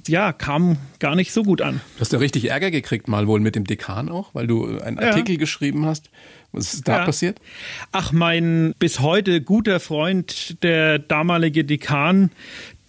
ja, 0.07 0.31
kam 0.31 0.77
gar 0.99 1.15
nicht 1.15 1.33
so 1.33 1.43
gut 1.43 1.61
an. 1.61 1.81
Du 1.95 2.01
hast 2.01 2.13
ja 2.13 2.19
richtig 2.19 2.49
Ärger 2.49 2.71
gekriegt, 2.71 3.07
mal 3.07 3.27
wohl 3.27 3.39
mit 3.39 3.55
dem 3.55 3.65
Dekan 3.65 4.09
auch, 4.09 4.33
weil 4.33 4.47
du 4.47 4.79
einen 4.79 4.99
Artikel 4.99 5.33
ja. 5.33 5.39
geschrieben 5.39 5.85
hast. 5.85 6.09
Was 6.51 6.73
ist 6.73 6.87
da 6.87 6.99
ja. 6.99 7.05
passiert? 7.05 7.39
Ach, 7.91 8.11
mein 8.11 8.73
bis 8.79 9.01
heute 9.01 9.41
guter 9.41 9.79
Freund, 9.79 10.63
der 10.63 10.97
damalige 10.97 11.63
Dekan 11.63 12.31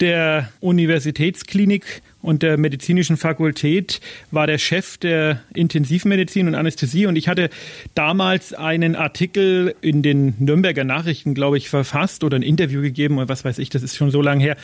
der 0.01 0.51
Universitätsklinik 0.61 2.03
und 2.23 2.43
der 2.43 2.59
medizinischen 2.59 3.17
Fakultät 3.17 4.01
war 4.31 4.47
der 4.47 4.59
Chef 4.59 4.99
der 4.99 5.43
Intensivmedizin 5.55 6.49
und 6.49 6.55
Anästhesie 6.55 7.07
und 7.07 7.17
ich 7.17 7.29
hatte 7.29 7.51
damals 7.95 8.53
einen 8.53 8.97
Artikel 8.97 9.75
in 9.81 10.03
den 10.03 10.35
Nürnberger 10.39 10.85
Nachrichten, 10.85 11.35
glaube 11.35 11.59
ich, 11.59 11.69
verfasst 11.69 12.25
oder 12.25 12.37
ein 12.37 12.43
Interview 12.43 12.83
gegeben 12.83 13.19
oder 13.19 13.29
was 13.29 13.45
weiß 13.45 13.59
ich, 13.59 13.71
das 13.71 13.83
ist 13.83 13.97
schon 13.97 14.11
so 14.11 14.23
lange 14.23 14.43
her 14.43 14.57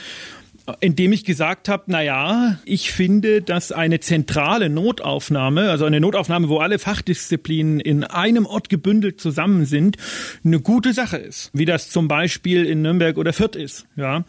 in 0.80 0.96
dem 0.96 1.12
ich 1.12 1.24
gesagt 1.24 1.68
habe, 1.68 1.84
na 1.86 2.02
ja, 2.02 2.58
ich 2.64 2.90
finde, 2.90 3.40
dass 3.40 3.72
eine 3.72 4.00
zentrale 4.00 4.68
Notaufnahme, 4.68 5.70
also 5.70 5.84
eine 5.84 6.00
Notaufnahme, 6.00 6.48
wo 6.48 6.58
alle 6.58 6.78
Fachdisziplinen 6.78 7.78
in 7.78 8.04
einem 8.04 8.46
Ort 8.46 8.68
gebündelt 8.68 9.20
zusammen 9.20 9.64
sind, 9.64 9.96
eine 10.44 10.60
gute 10.60 10.92
Sache 10.92 11.18
ist, 11.18 11.50
wie 11.52 11.64
das 11.64 11.90
zum 11.90 12.08
Beispiel 12.08 12.64
in 12.64 12.82
Nürnberg 12.82 13.16
oder 13.16 13.32
Fürth 13.32 13.56
ist, 13.56 13.86
ja. 13.96 14.24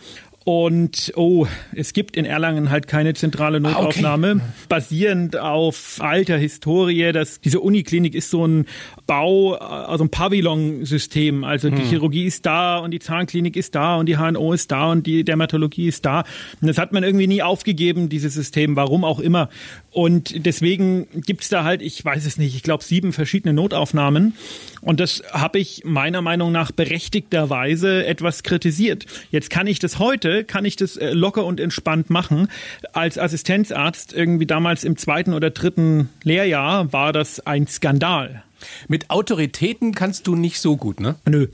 Und 0.47 1.11
oh, 1.17 1.45
es 1.75 1.91
gibt 1.91 2.15
in 2.15 2.23
Erlangen 2.23 2.69
halt 2.69 2.87
keine 2.87 3.13
zentrale 3.13 3.59
Notaufnahme, 3.59 4.27
ah, 4.27 4.35
okay. 4.35 4.65
basierend 4.69 5.37
auf 5.37 5.97
alter 5.99 6.37
Historie. 6.37 7.11
Das, 7.11 7.41
diese 7.41 7.59
Uniklinik 7.59 8.15
ist 8.15 8.29
so 8.29 8.47
ein 8.47 8.65
Bau, 9.07 9.55
also 9.55 10.05
ein 10.05 10.09
Pavillon-System. 10.09 11.43
Also 11.43 11.69
die 11.69 11.81
hm. 11.81 11.89
Chirurgie 11.89 12.23
ist 12.23 12.45
da 12.45 12.77
und 12.77 12.91
die 12.91 12.99
Zahnklinik 12.99 13.57
ist 13.57 13.75
da 13.75 13.97
und 13.97 14.05
die 14.05 14.15
HNO 14.15 14.53
ist 14.53 14.71
da 14.71 14.89
und 14.89 15.05
die 15.05 15.25
Dermatologie 15.25 15.89
ist 15.89 16.05
da. 16.05 16.23
Und 16.61 16.69
das 16.69 16.77
hat 16.77 16.93
man 16.93 17.03
irgendwie 17.03 17.27
nie 17.27 17.43
aufgegeben, 17.43 18.07
dieses 18.07 18.33
System, 18.33 18.77
warum 18.77 19.03
auch 19.03 19.19
immer. 19.19 19.49
Und 19.91 20.45
deswegen 20.45 21.07
gibt's 21.25 21.49
da 21.49 21.65
halt, 21.65 21.81
ich 21.81 22.05
weiß 22.05 22.25
es 22.25 22.37
nicht, 22.37 22.55
ich 22.55 22.63
glaube 22.63 22.85
sieben 22.85 23.11
verschiedene 23.11 23.53
Notaufnahmen. 23.53 24.33
Und 24.79 25.01
das 25.01 25.23
habe 25.33 25.59
ich 25.59 25.83
meiner 25.83 26.21
Meinung 26.21 26.53
nach 26.53 26.71
berechtigterweise 26.71 28.05
etwas 28.05 28.43
kritisiert. 28.43 29.05
Jetzt 29.31 29.49
kann 29.49 29.67
ich 29.67 29.79
das 29.79 29.99
heute, 29.99 30.36
kann 30.43 30.65
ich 30.65 30.75
das 30.75 30.97
äh, 30.97 31.11
locker 31.11 31.45
und 31.45 31.59
entspannt 31.59 32.09
machen. 32.09 32.49
Als 32.93 33.17
Assistenzarzt 33.17 34.13
irgendwie 34.13 34.45
damals 34.45 34.83
im 34.83 34.97
zweiten 34.97 35.33
oder 35.33 35.49
dritten 35.49 36.09
Lehrjahr 36.23 36.91
war 36.93 37.13
das 37.13 37.39
ein 37.45 37.67
Skandal. 37.67 38.43
Mit 38.87 39.09
Autoritäten 39.09 39.93
kannst 39.93 40.27
du 40.27 40.35
nicht 40.35 40.59
so 40.59 40.77
gut, 40.77 40.99
ne? 40.99 41.15
Nö, 41.25 41.47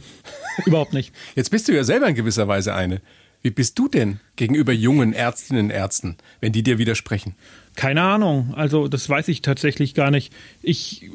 überhaupt 0.66 0.94
nicht. 0.94 1.14
Jetzt 1.36 1.52
bist 1.52 1.68
du 1.68 1.74
ja 1.74 1.84
selber 1.84 2.08
in 2.08 2.16
gewisser 2.16 2.48
Weise 2.48 2.74
eine. 2.74 3.02
Wie 3.42 3.50
bist 3.50 3.78
du 3.78 3.90
denn 3.90 4.22
gegenüber 4.38 4.72
jungen 4.72 5.12
Ärztinnen 5.12 5.66
und 5.66 5.72
Ärzten, 5.72 6.16
wenn 6.40 6.54
die 6.54 6.64
dir 6.64 6.78
widersprechen? 6.78 7.36
Keine 7.76 8.02
Ahnung. 8.02 8.54
Also, 8.56 8.88
das 8.88 9.10
weiß 9.10 9.28
ich 9.28 9.42
tatsächlich 9.42 9.94
gar 9.96 10.12
nicht. 10.12 10.32
Ich. 10.62 11.10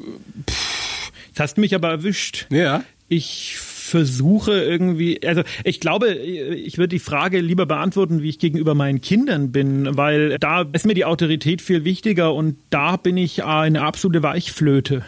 Pff, 0.47 1.11
das 1.33 1.51
hast 1.51 1.57
mich 1.57 1.73
aber 1.73 1.89
erwischt. 1.89 2.45
Ja. 2.51 2.83
Ich 3.07 3.57
versuche 3.89 4.61
irgendwie, 4.61 5.25
also 5.25 5.43
ich 5.63 5.79
glaube, 5.79 6.13
ich 6.13 6.77
würde 6.77 6.89
die 6.89 6.99
Frage 6.99 7.39
lieber 7.39 7.65
beantworten, 7.65 8.21
wie 8.21 8.29
ich 8.29 8.39
gegenüber 8.39 8.75
meinen 8.75 9.01
Kindern 9.01 9.51
bin, 9.51 9.97
weil 9.97 10.37
da 10.39 10.61
ist 10.71 10.85
mir 10.85 10.93
die 10.93 11.05
Autorität 11.05 11.61
viel 11.61 11.83
wichtiger 11.83 12.33
und 12.33 12.57
da 12.69 12.97
bin 12.97 13.17
ich 13.17 13.43
eine 13.43 13.81
absolute 13.81 14.23
Weichflöte. 14.23 15.03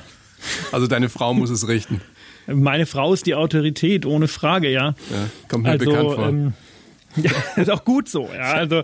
Also 0.72 0.88
deine 0.88 1.10
Frau 1.10 1.34
muss 1.34 1.50
es 1.50 1.68
richten. 1.68 2.02
Meine 2.48 2.86
Frau 2.86 3.14
ist 3.14 3.26
die 3.26 3.36
Autorität, 3.36 4.06
ohne 4.06 4.28
Frage, 4.28 4.72
ja. 4.72 4.96
ja 5.10 5.30
kommt 5.48 5.64
mir 5.64 5.72
also, 5.72 5.86
bekannt 5.86 6.12
vor. 6.14 6.28
Ähm, 6.28 6.54
ja, 7.18 7.32
ist 7.58 7.70
auch 7.70 7.84
gut 7.84 8.08
so. 8.08 8.30
Ja, 8.34 8.54
also 8.54 8.84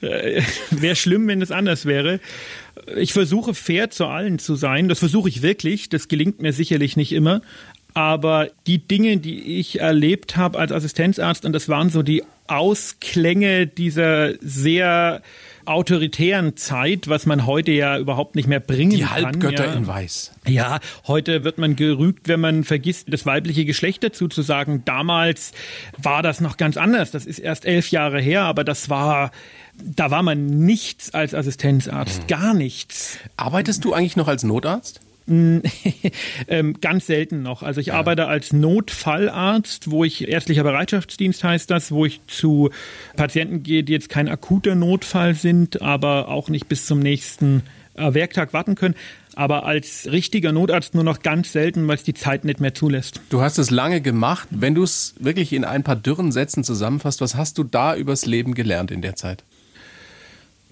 äh, 0.00 0.42
wäre 0.70 0.96
schlimm, 0.96 1.28
wenn 1.28 1.40
es 1.42 1.50
anders 1.50 1.86
wäre. 1.86 2.20
Ich 2.96 3.12
versuche 3.12 3.54
fair 3.54 3.90
zu 3.90 4.06
allen 4.06 4.38
zu 4.38 4.56
sein. 4.56 4.88
Das 4.88 4.98
versuche 4.98 5.28
ich 5.28 5.42
wirklich. 5.42 5.88
Das 5.88 6.08
gelingt 6.08 6.42
mir 6.42 6.52
sicherlich 6.52 6.96
nicht 6.96 7.12
immer. 7.12 7.40
Aber 7.98 8.48
die 8.68 8.78
Dinge, 8.78 9.16
die 9.16 9.58
ich 9.58 9.80
erlebt 9.80 10.36
habe 10.36 10.56
als 10.60 10.70
Assistenzarzt, 10.70 11.44
und 11.44 11.52
das 11.52 11.68
waren 11.68 11.90
so 11.90 12.04
die 12.04 12.22
Ausklänge 12.46 13.66
dieser 13.66 14.34
sehr 14.40 15.20
autoritären 15.64 16.56
Zeit, 16.56 17.08
was 17.08 17.26
man 17.26 17.44
heute 17.44 17.72
ja 17.72 17.98
überhaupt 17.98 18.36
nicht 18.36 18.46
mehr 18.46 18.60
bringen 18.60 18.92
Die 18.92 19.00
kann. 19.00 19.24
Halbgötter 19.24 19.66
ja. 19.66 19.72
in 19.72 19.88
Weiß. 19.88 20.30
Ja, 20.46 20.78
heute 21.08 21.42
wird 21.42 21.58
man 21.58 21.74
gerügt, 21.74 22.28
wenn 22.28 22.38
man 22.38 22.62
vergisst, 22.62 23.12
das 23.12 23.26
weibliche 23.26 23.64
Geschlecht 23.64 24.04
dazu 24.04 24.28
zu 24.28 24.42
sagen. 24.42 24.82
Damals 24.84 25.50
war 26.00 26.22
das 26.22 26.40
noch 26.40 26.56
ganz 26.56 26.76
anders. 26.76 27.10
Das 27.10 27.26
ist 27.26 27.40
erst 27.40 27.64
elf 27.64 27.90
Jahre 27.90 28.20
her, 28.20 28.42
aber 28.42 28.62
das 28.62 28.88
war, 28.88 29.32
da 29.76 30.12
war 30.12 30.22
man 30.22 30.46
nichts 30.46 31.12
als 31.14 31.34
Assistenzarzt, 31.34 32.28
gar 32.28 32.54
nichts. 32.54 33.18
Arbeitest 33.36 33.84
du 33.84 33.92
eigentlich 33.92 34.14
noch 34.14 34.28
als 34.28 34.44
Notarzt? 34.44 35.00
ähm, 36.48 36.80
ganz 36.80 37.06
selten 37.06 37.42
noch. 37.42 37.62
Also 37.62 37.80
ich 37.80 37.92
arbeite 37.92 38.26
als 38.26 38.52
Notfallarzt, 38.52 39.90
wo 39.90 40.04
ich 40.04 40.28
ärztlicher 40.28 40.62
Bereitschaftsdienst 40.62 41.44
heißt 41.44 41.70
das, 41.70 41.92
wo 41.92 42.06
ich 42.06 42.20
zu 42.26 42.70
Patienten 43.16 43.62
gehe, 43.62 43.84
die 43.84 43.92
jetzt 43.92 44.08
kein 44.08 44.28
akuter 44.28 44.74
Notfall 44.74 45.34
sind, 45.34 45.82
aber 45.82 46.28
auch 46.28 46.48
nicht 46.48 46.68
bis 46.68 46.86
zum 46.86 47.00
nächsten 47.00 47.62
äh, 47.94 48.14
Werktag 48.14 48.52
warten 48.52 48.74
können. 48.74 48.94
Aber 49.34 49.66
als 49.66 50.08
richtiger 50.10 50.50
Notarzt 50.50 50.94
nur 50.94 51.04
noch 51.04 51.22
ganz 51.22 51.52
selten, 51.52 51.86
weil 51.86 51.94
es 51.94 52.02
die 52.02 52.14
Zeit 52.14 52.44
nicht 52.44 52.58
mehr 52.58 52.74
zulässt. 52.74 53.20
Du 53.30 53.40
hast 53.40 53.58
es 53.58 53.70
lange 53.70 54.00
gemacht. 54.00 54.48
Wenn 54.50 54.74
du 54.74 54.82
es 54.82 55.14
wirklich 55.20 55.52
in 55.52 55.64
ein 55.64 55.84
paar 55.84 55.94
dürren 55.94 56.32
Sätzen 56.32 56.64
zusammenfasst, 56.64 57.20
was 57.20 57.36
hast 57.36 57.58
du 57.58 57.64
da 57.64 57.94
übers 57.94 58.26
Leben 58.26 58.54
gelernt 58.54 58.90
in 58.90 59.00
der 59.00 59.14
Zeit? 59.14 59.44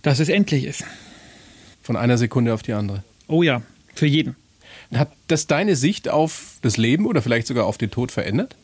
Dass 0.03 0.19
es 0.19 0.29
endlich 0.29 0.64
ist. 0.64 0.85
Von 1.83 1.97
einer 1.97 2.19
Sekunde 2.19 2.55
auf 2.55 2.62
die 2.62 2.73
andere. 2.73 3.05
Oh 3.29 3.45
ja, 3.45 3.62
für 3.95 4.07
jeden. 4.07 4.35
Hat 4.95 5.11
das 5.29 5.47
deine 5.47 5.77
Sicht 5.77 6.09
auf 6.09 6.59
das 6.62 6.77
Leben 6.77 7.07
oder 7.07 7.23
vielleicht 7.23 7.47
sogar 7.47 7.67
auf 7.67 7.79
den 7.79 7.91
Tod 7.91 8.12
verändert? 8.12 8.57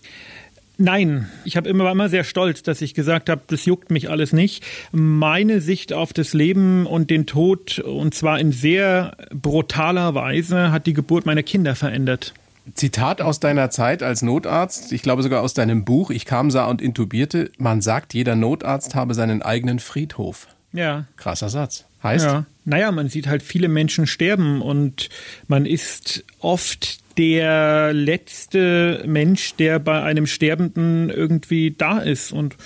Nein, 0.78 1.28
ich 1.44 1.56
habe 1.56 1.68
immer 1.68 1.84
war 1.84 1.92
immer 1.92 2.08
sehr 2.08 2.24
stolz, 2.24 2.62
dass 2.62 2.80
ich 2.80 2.94
gesagt 2.94 3.28
habe, 3.28 3.42
das 3.46 3.66
juckt 3.66 3.90
mich 3.90 4.10
alles 4.10 4.32
nicht. 4.32 4.64
Meine 4.90 5.60
Sicht 5.60 5.92
auf 5.92 6.12
das 6.12 6.32
Leben 6.32 6.86
und 6.86 7.10
den 7.10 7.26
Tod 7.26 7.78
und 7.78 8.14
zwar 8.14 8.40
in 8.40 8.52
sehr 8.52 9.16
brutaler 9.30 10.14
Weise 10.14 10.72
hat 10.72 10.86
die 10.86 10.94
Geburt 10.94 11.26
meiner 11.26 11.42
Kinder 11.42 11.74
verändert. 11.74 12.34
Zitat 12.74 13.20
aus 13.20 13.40
deiner 13.40 13.70
Zeit 13.70 14.02
als 14.02 14.22
Notarzt, 14.22 14.92
ich 14.92 15.02
glaube 15.02 15.22
sogar 15.22 15.42
aus 15.42 15.52
deinem 15.52 15.84
Buch 15.84 16.10
Ich 16.10 16.24
kam, 16.24 16.50
sah 16.50 16.66
und 16.66 16.80
intubierte, 16.80 17.50
man 17.58 17.80
sagt, 17.80 18.14
jeder 18.14 18.36
Notarzt 18.36 18.94
habe 18.94 19.14
seinen 19.14 19.42
eigenen 19.42 19.78
Friedhof. 19.78 20.46
Ja. 20.72 21.04
Krasser 21.16 21.48
Satz. 21.48 21.84
Heißt? 22.02 22.24
Ja. 22.24 22.46
Naja, 22.64 22.92
man 22.92 23.08
sieht 23.08 23.26
halt 23.26 23.42
viele 23.42 23.68
Menschen 23.68 24.06
sterben 24.06 24.62
und 24.62 25.08
man 25.48 25.66
ist 25.66 26.24
oft 26.38 27.00
der 27.18 27.92
letzte 27.92 29.02
Mensch, 29.06 29.54
der 29.56 29.78
bei 29.78 30.02
einem 30.02 30.26
Sterbenden 30.26 31.10
irgendwie 31.10 31.74
da 31.76 31.98
ist. 31.98 32.32
Und 32.32 32.56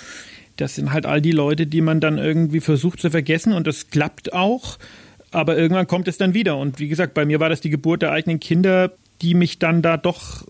das 0.55 0.75
sind 0.75 0.93
halt 0.93 1.05
all 1.05 1.21
die 1.21 1.31
Leute, 1.31 1.67
die 1.67 1.81
man 1.81 1.99
dann 1.99 2.17
irgendwie 2.17 2.59
versucht 2.59 2.99
zu 2.99 3.09
vergessen 3.09 3.53
und 3.53 3.67
das 3.67 3.89
klappt 3.89 4.33
auch. 4.33 4.77
Aber 5.31 5.57
irgendwann 5.57 5.87
kommt 5.87 6.07
es 6.07 6.17
dann 6.17 6.33
wieder. 6.33 6.57
Und 6.57 6.79
wie 6.79 6.87
gesagt, 6.87 7.13
bei 7.13 7.25
mir 7.25 7.39
war 7.39 7.49
das 7.49 7.61
die 7.61 7.69
Geburt 7.69 8.01
der 8.01 8.11
eigenen 8.11 8.39
Kinder, 8.39 8.91
die 9.21 9.33
mich 9.33 9.59
dann 9.59 9.81
da 9.81 9.97
doch, 9.97 10.45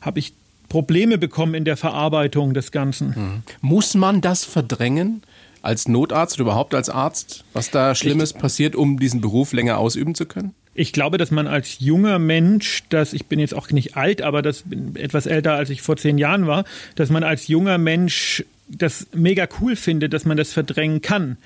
habe 0.00 0.18
ich 0.18 0.32
Probleme 0.68 1.18
bekommen 1.18 1.54
in 1.54 1.64
der 1.64 1.76
Verarbeitung 1.76 2.54
des 2.54 2.70
Ganzen. 2.70 3.42
Muss 3.60 3.94
man 3.94 4.20
das 4.20 4.44
verdrängen? 4.44 5.22
Als 5.64 5.88
Notarzt 5.88 6.36
oder 6.36 6.42
überhaupt 6.42 6.74
als 6.74 6.90
Arzt, 6.90 7.42
was 7.54 7.70
da 7.70 7.94
Schlimmes 7.94 8.34
passiert, 8.34 8.76
um 8.76 8.98
diesen 8.98 9.22
Beruf 9.22 9.54
länger 9.54 9.78
ausüben 9.78 10.14
zu 10.14 10.26
können? 10.26 10.54
Ich 10.74 10.92
glaube, 10.92 11.16
dass 11.16 11.30
man 11.30 11.46
als 11.46 11.78
junger 11.78 12.18
Mensch, 12.18 12.82
dass 12.90 13.14
ich 13.14 13.26
bin 13.26 13.38
jetzt 13.38 13.54
auch 13.54 13.70
nicht 13.70 13.96
alt, 13.96 14.20
aber 14.20 14.42
das 14.42 14.64
bin 14.66 14.94
etwas 14.96 15.24
älter, 15.24 15.54
als 15.54 15.70
ich 15.70 15.80
vor 15.80 15.96
zehn 15.96 16.18
Jahren 16.18 16.46
war, 16.46 16.64
dass 16.96 17.08
man 17.08 17.22
als 17.22 17.48
junger 17.48 17.78
Mensch 17.78 18.44
das 18.68 19.06
mega 19.14 19.48
cool 19.60 19.74
findet, 19.74 20.12
dass 20.12 20.26
man 20.26 20.36
das 20.36 20.52
verdrängen 20.52 21.00
kann. 21.00 21.38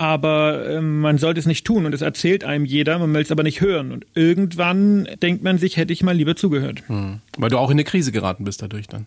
Aber 0.00 0.66
ähm, 0.66 1.00
man 1.00 1.18
sollte 1.18 1.40
es 1.40 1.44
nicht 1.44 1.66
tun 1.66 1.84
und 1.84 1.94
es 1.94 2.00
erzählt 2.00 2.42
einem 2.42 2.64
jeder, 2.64 2.98
man 2.98 3.12
will 3.12 3.20
es 3.20 3.30
aber 3.30 3.42
nicht 3.42 3.60
hören. 3.60 3.92
Und 3.92 4.06
irgendwann 4.14 5.06
denkt 5.20 5.44
man 5.44 5.58
sich, 5.58 5.76
hätte 5.76 5.92
ich 5.92 6.02
mal 6.02 6.16
lieber 6.16 6.36
zugehört. 6.36 6.82
Weil 7.36 7.50
du 7.50 7.58
auch 7.58 7.68
in 7.68 7.74
eine 7.74 7.84
Krise 7.84 8.10
geraten 8.10 8.44
bist 8.44 8.62
dadurch 8.62 8.86
dann. 8.86 9.04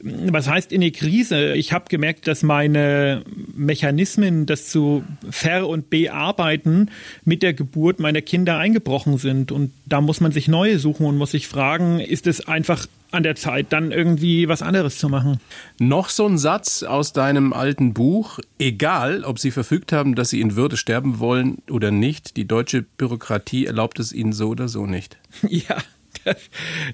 Was 0.00 0.48
heißt 0.48 0.72
in 0.72 0.80
die 0.80 0.92
Krise? 0.92 1.52
Ich 1.52 1.74
habe 1.74 1.84
gemerkt, 1.90 2.26
dass 2.26 2.42
meine 2.42 3.22
Mechanismen, 3.54 4.46
das 4.46 4.70
zu 4.70 5.04
ver- 5.28 5.68
und 5.68 5.90
bearbeiten 5.90 6.88
mit 7.26 7.42
der 7.42 7.52
Geburt 7.52 8.00
meiner 8.00 8.22
Kinder 8.22 8.56
eingebrochen 8.56 9.18
sind. 9.18 9.52
Und 9.52 9.72
da 9.84 10.00
muss 10.00 10.22
man 10.22 10.32
sich 10.32 10.48
neue 10.48 10.78
suchen 10.78 11.04
und 11.04 11.18
muss 11.18 11.32
sich 11.32 11.48
fragen, 11.48 12.00
ist 12.00 12.26
es 12.26 12.48
einfach 12.48 12.86
an 13.10 13.22
der 13.22 13.36
Zeit, 13.36 13.66
dann 13.70 13.92
irgendwie 13.92 14.48
was 14.48 14.62
anderes 14.62 14.98
zu 14.98 15.08
machen? 15.08 15.40
Noch 15.78 16.08
so 16.08 16.26
ein 16.26 16.38
Satz 16.38 16.82
aus 16.82 17.12
deinem 17.12 17.52
alten 17.52 17.92
Buch. 17.94 18.38
Egal, 18.58 19.24
ob 19.24 19.38
Sie 19.38 19.50
verfügt 19.50 19.92
haben, 19.92 20.14
dass 20.14 20.30
Sie 20.30 20.40
in 20.40 20.56
Würde 20.56 20.76
sterben 20.76 21.18
wollen 21.18 21.58
oder 21.70 21.90
nicht, 21.90 22.36
die 22.36 22.46
deutsche 22.46 22.82
Bürokratie 22.82 23.66
erlaubt 23.66 23.98
es 23.98 24.12
Ihnen 24.12 24.32
so 24.32 24.48
oder 24.48 24.68
so 24.68 24.86
nicht. 24.86 25.16
Ja. 25.48 25.76
Das 26.24 26.36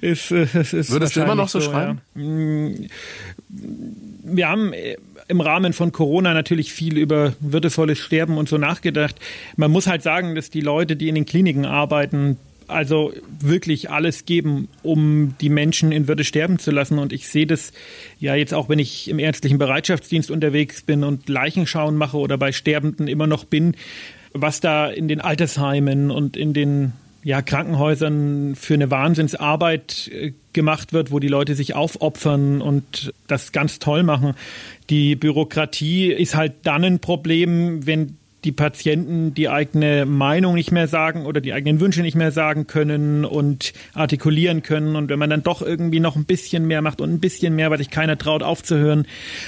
ist, 0.01 0.31
äh, 0.31 0.47
das 0.53 0.73
ist 0.73 0.91
Würdest 0.91 1.17
du 1.17 1.21
immer 1.21 1.35
noch 1.35 1.49
so 1.49 1.59
wahrscheinlich 1.59 1.99
schreiben? 2.15 2.83
Ja. 2.83 4.35
Wir 4.35 4.49
haben 4.49 4.73
äh, 4.73 4.97
im 5.29 5.41
Rahmen 5.41 5.73
von 5.73 5.91
Corona 5.91 6.35
natürlich 6.35 6.73
viel 6.73 6.97
über 6.97 7.33
würdevolles 7.41 7.99
Sterben 7.99 8.39
und 8.39 8.49
so 8.49 8.59
nachgedacht. 8.59 9.17
Man 9.57 9.71
muss 9.71 9.87
halt 9.87 10.03
sagen, 10.03 10.35
dass 10.35 10.51
die 10.51 10.61
Leute, 10.61 10.97
die 10.97 11.09
in 11.09 11.15
den 11.15 11.27
Kliniken 11.27 11.65
arbeiten, 11.65 12.37
also 12.69 13.13
wirklich 13.41 13.91
alles 13.91 14.25
geben, 14.25 14.69
um 14.83 15.35
die 15.41 15.49
Menschen 15.49 15.93
in 15.93 16.09
Würde 16.09 16.25
sterben 16.25 16.59
zu 16.59 16.71
lassen. 16.71 16.99
Und 16.99 17.13
ich 17.13 17.29
sehe 17.29 17.47
das 17.47 17.73
ja 18.19 18.35
jetzt 18.35 18.55
auch, 18.55 18.69
wenn 18.69 18.79
ich 18.79 19.09
im 19.09 19.19
ärztlichen 19.19 19.59
Bereitschaftsdienst 19.59 20.31
unterwegs 20.31 20.83
bin 20.83 21.05
und 21.05 21.29
Leichenschauen 21.29 21.97
mache 21.97 22.17
oder 22.17 22.39
bei 22.39 22.53
Sterbenden 22.53 23.09
immer 23.09 23.27
noch 23.27 23.45
bin, 23.45 23.77
was 24.33 24.61
da 24.61 24.89
in 24.89 25.09
den 25.09 25.21
Altersheimen 25.21 26.11
und 26.11 26.37
in 26.37 26.53
den 26.53 26.93
ja, 27.27 27.43
Krankenhäusern 27.43 28.55
für 28.55 28.75
eine 28.75 28.91
Wahnsinnsarbeit 28.91 30.09
äh, 30.15 30.33
gemacht 30.53 30.93
wird, 30.93 31.11
wo 31.11 31.19
die 31.19 31.27
Leute 31.27 31.57
sich 31.57 31.75
aufopfern 31.75 32.63
und 32.63 33.13
das 33.27 33.51
ganz 33.51 33.81
toll 33.81 34.05
machen. 34.05 34.35
Die 34.91 35.17
Bürokratie 35.17 36.13
ist 36.13 36.37
halt 36.37 36.53
dann 36.63 36.85
ein 36.85 37.01
Problem, 37.01 37.85
wenn 37.85 38.17
die 38.47 38.53
Patienten 38.53 39.35
die 39.35 39.49
eigene 39.49 40.07
Meinung 40.07 40.55
nicht 40.55 40.71
mehr 40.71 40.87
sagen 40.87 41.27
oder 41.27 41.41
die 41.41 41.53
eigenen 41.53 41.81
Wünsche 41.81 42.01
nicht 42.01 42.15
mehr 42.15 42.31
sagen 42.31 42.67
können 42.67 43.25
und 43.25 43.73
artikulieren 43.93 44.63
können. 44.63 44.95
Und 44.97 45.09
wenn 45.11 45.19
man 45.19 45.29
dann 45.29 45.43
doch 45.43 45.63
irgendwie 45.63 46.01
noch 46.01 46.17
ein 46.17 46.25
bisschen 46.25 46.67
mehr 46.67 46.81
macht 46.81 47.01
und 47.01 47.13
ein 47.13 47.21
bisschen 47.21 47.57
mehr, 47.57 47.71
weil 47.71 47.79
sich 47.79 47.91
keiner 47.91 48.17
traut 48.17 48.43
aufzuhören, 48.43 49.07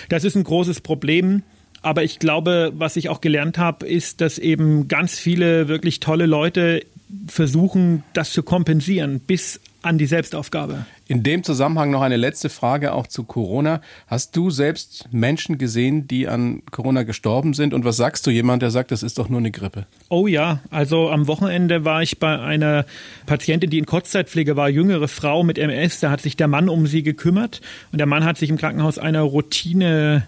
das 0.08 0.24
ist 0.24 0.37
ein 0.37 0.44
großes 0.44 0.80
Problem. 0.80 1.42
Aber 1.80 2.02
ich 2.02 2.18
glaube, 2.18 2.72
was 2.74 2.96
ich 2.96 3.08
auch 3.08 3.20
gelernt 3.20 3.56
habe, 3.56 3.87
ist, 3.87 4.20
dass 4.20 4.38
eben 4.38 4.88
ganz 4.88 5.18
viele 5.18 5.68
wirklich 5.68 6.00
tolle 6.00 6.26
Leute 6.26 6.82
versuchen, 7.28 8.02
das 8.12 8.32
zu 8.32 8.42
kompensieren 8.42 9.20
bis 9.20 9.61
an 9.83 9.97
die 9.97 10.07
Selbstaufgabe. 10.07 10.87
In 11.07 11.23
dem 11.23 11.45
Zusammenhang 11.45 11.91
noch 11.91 12.03
eine 12.03 12.17
letzte 12.17 12.49
Frage 12.49 12.93
auch 12.93 13.07
zu 13.07 13.25
Corona. 13.25 13.81
Hast 14.07 14.37
du 14.37 14.51
selbst 14.51 15.09
Menschen 15.12 15.57
gesehen, 15.57 16.09
die 16.09 16.29
an 16.29 16.62
Corona 16.71 17.05
gestorben 17.05 17.55
sind? 17.55 17.73
Und 17.73 17.85
was 17.85 17.97
sagst 17.97 18.27
du 18.27 18.31
jemand, 18.31 18.62
der 18.62 18.71
sagt, 18.71 18.91
das 18.91 19.03
ist 19.03 19.19
doch 19.19 19.29
nur 19.29 19.38
eine 19.38 19.51
Grippe? 19.51 19.87
Oh 20.09 20.27
ja, 20.27 20.61
also 20.71 21.09
am 21.11 21.29
Wochenende 21.29 21.85
war 21.85 22.03
ich 22.03 22.19
bei 22.19 22.38
einer 22.38 22.85
Patientin, 23.27 23.71
die 23.71 23.79
in 23.79 23.87
Kurzzeitpflege 23.87 24.57
war, 24.57 24.69
jüngere 24.69 25.09
Frau 25.09 25.45
mit 25.45 25.59
MS. 25.59 26.01
Da 26.01 26.11
hat 26.11 26.21
sich 26.21 26.37
der 26.37 26.49
Mann 26.49 26.69
um 26.69 26.87
sie 26.87 27.03
gekümmert 27.03 27.61
und 27.93 27.99
der 27.99 28.07
Mann 28.07 28.25
hat 28.25 28.37
sich 28.37 28.51
im 28.51 28.59
Krankenhaus 28.59 28.99
einer 28.99 29.23
Routine 29.23 30.27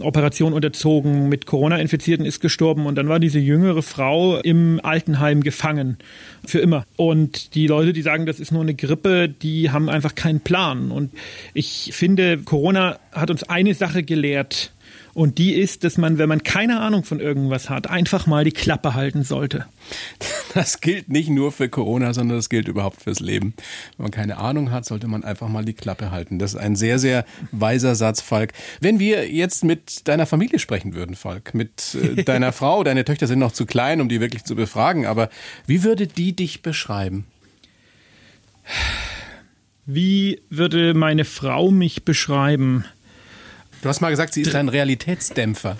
Operation 0.00 0.52
unterzogen, 0.52 1.28
mit 1.28 1.46
Corona 1.46 1.78
infizierten 1.78 2.26
ist 2.26 2.40
gestorben 2.40 2.86
und 2.86 2.96
dann 2.96 3.08
war 3.08 3.18
diese 3.18 3.38
jüngere 3.38 3.82
Frau 3.82 4.38
im 4.38 4.80
Altenheim 4.82 5.42
gefangen 5.42 5.98
für 6.44 6.58
immer. 6.58 6.84
Und 6.96 7.54
die 7.54 7.66
Leute, 7.66 7.92
die 7.92 8.02
sagen, 8.02 8.26
das 8.26 8.40
ist 8.40 8.52
nur 8.52 8.62
eine 8.62 8.74
Grippe, 8.74 9.28
die 9.28 9.70
haben 9.70 9.88
einfach 9.88 10.14
keinen 10.14 10.40
Plan. 10.40 10.90
Und 10.90 11.12
ich 11.54 11.90
finde, 11.94 12.38
Corona 12.38 12.98
hat 13.12 13.30
uns 13.30 13.42
eine 13.44 13.74
Sache 13.74 14.02
gelehrt. 14.02 14.72
Und 15.16 15.38
die 15.38 15.54
ist, 15.54 15.82
dass 15.82 15.96
man, 15.96 16.18
wenn 16.18 16.28
man 16.28 16.42
keine 16.42 16.78
Ahnung 16.78 17.02
von 17.02 17.20
irgendwas 17.20 17.70
hat, 17.70 17.88
einfach 17.88 18.26
mal 18.26 18.44
die 18.44 18.52
Klappe 18.52 18.92
halten 18.92 19.22
sollte. 19.22 19.64
Das 20.52 20.82
gilt 20.82 21.08
nicht 21.08 21.30
nur 21.30 21.52
für 21.52 21.70
Corona, 21.70 22.12
sondern 22.12 22.36
das 22.36 22.50
gilt 22.50 22.68
überhaupt 22.68 23.00
fürs 23.00 23.20
Leben. 23.20 23.54
Wenn 23.96 24.04
man 24.04 24.10
keine 24.10 24.36
Ahnung 24.36 24.70
hat, 24.70 24.84
sollte 24.84 25.08
man 25.08 25.24
einfach 25.24 25.48
mal 25.48 25.64
die 25.64 25.72
Klappe 25.72 26.10
halten. 26.10 26.38
Das 26.38 26.52
ist 26.52 26.60
ein 26.60 26.76
sehr, 26.76 26.98
sehr 26.98 27.24
weiser 27.50 27.94
Satz, 27.94 28.20
Falk. 28.20 28.52
Wenn 28.80 28.98
wir 28.98 29.30
jetzt 29.32 29.64
mit 29.64 30.06
deiner 30.06 30.26
Familie 30.26 30.58
sprechen 30.58 30.92
würden, 30.92 31.16
Falk, 31.16 31.54
mit 31.54 31.94
äh, 31.94 32.22
deiner 32.24 32.52
Frau, 32.52 32.84
deine 32.84 33.06
Töchter 33.06 33.26
sind 33.26 33.38
noch 33.38 33.52
zu 33.52 33.64
klein, 33.64 34.02
um 34.02 34.10
die 34.10 34.20
wirklich 34.20 34.44
zu 34.44 34.54
befragen, 34.54 35.06
aber 35.06 35.30
wie 35.66 35.82
würde 35.82 36.06
die 36.06 36.36
dich 36.36 36.60
beschreiben? 36.60 37.24
Wie 39.86 40.42
würde 40.50 40.92
meine 40.92 41.24
Frau 41.24 41.70
mich 41.70 42.04
beschreiben? 42.04 42.84
Du 43.82 43.88
hast 43.88 44.00
mal 44.00 44.10
gesagt, 44.10 44.34
sie 44.34 44.42
ist 44.42 44.54
ein 44.54 44.68
Realitätsdämpfer. 44.68 45.76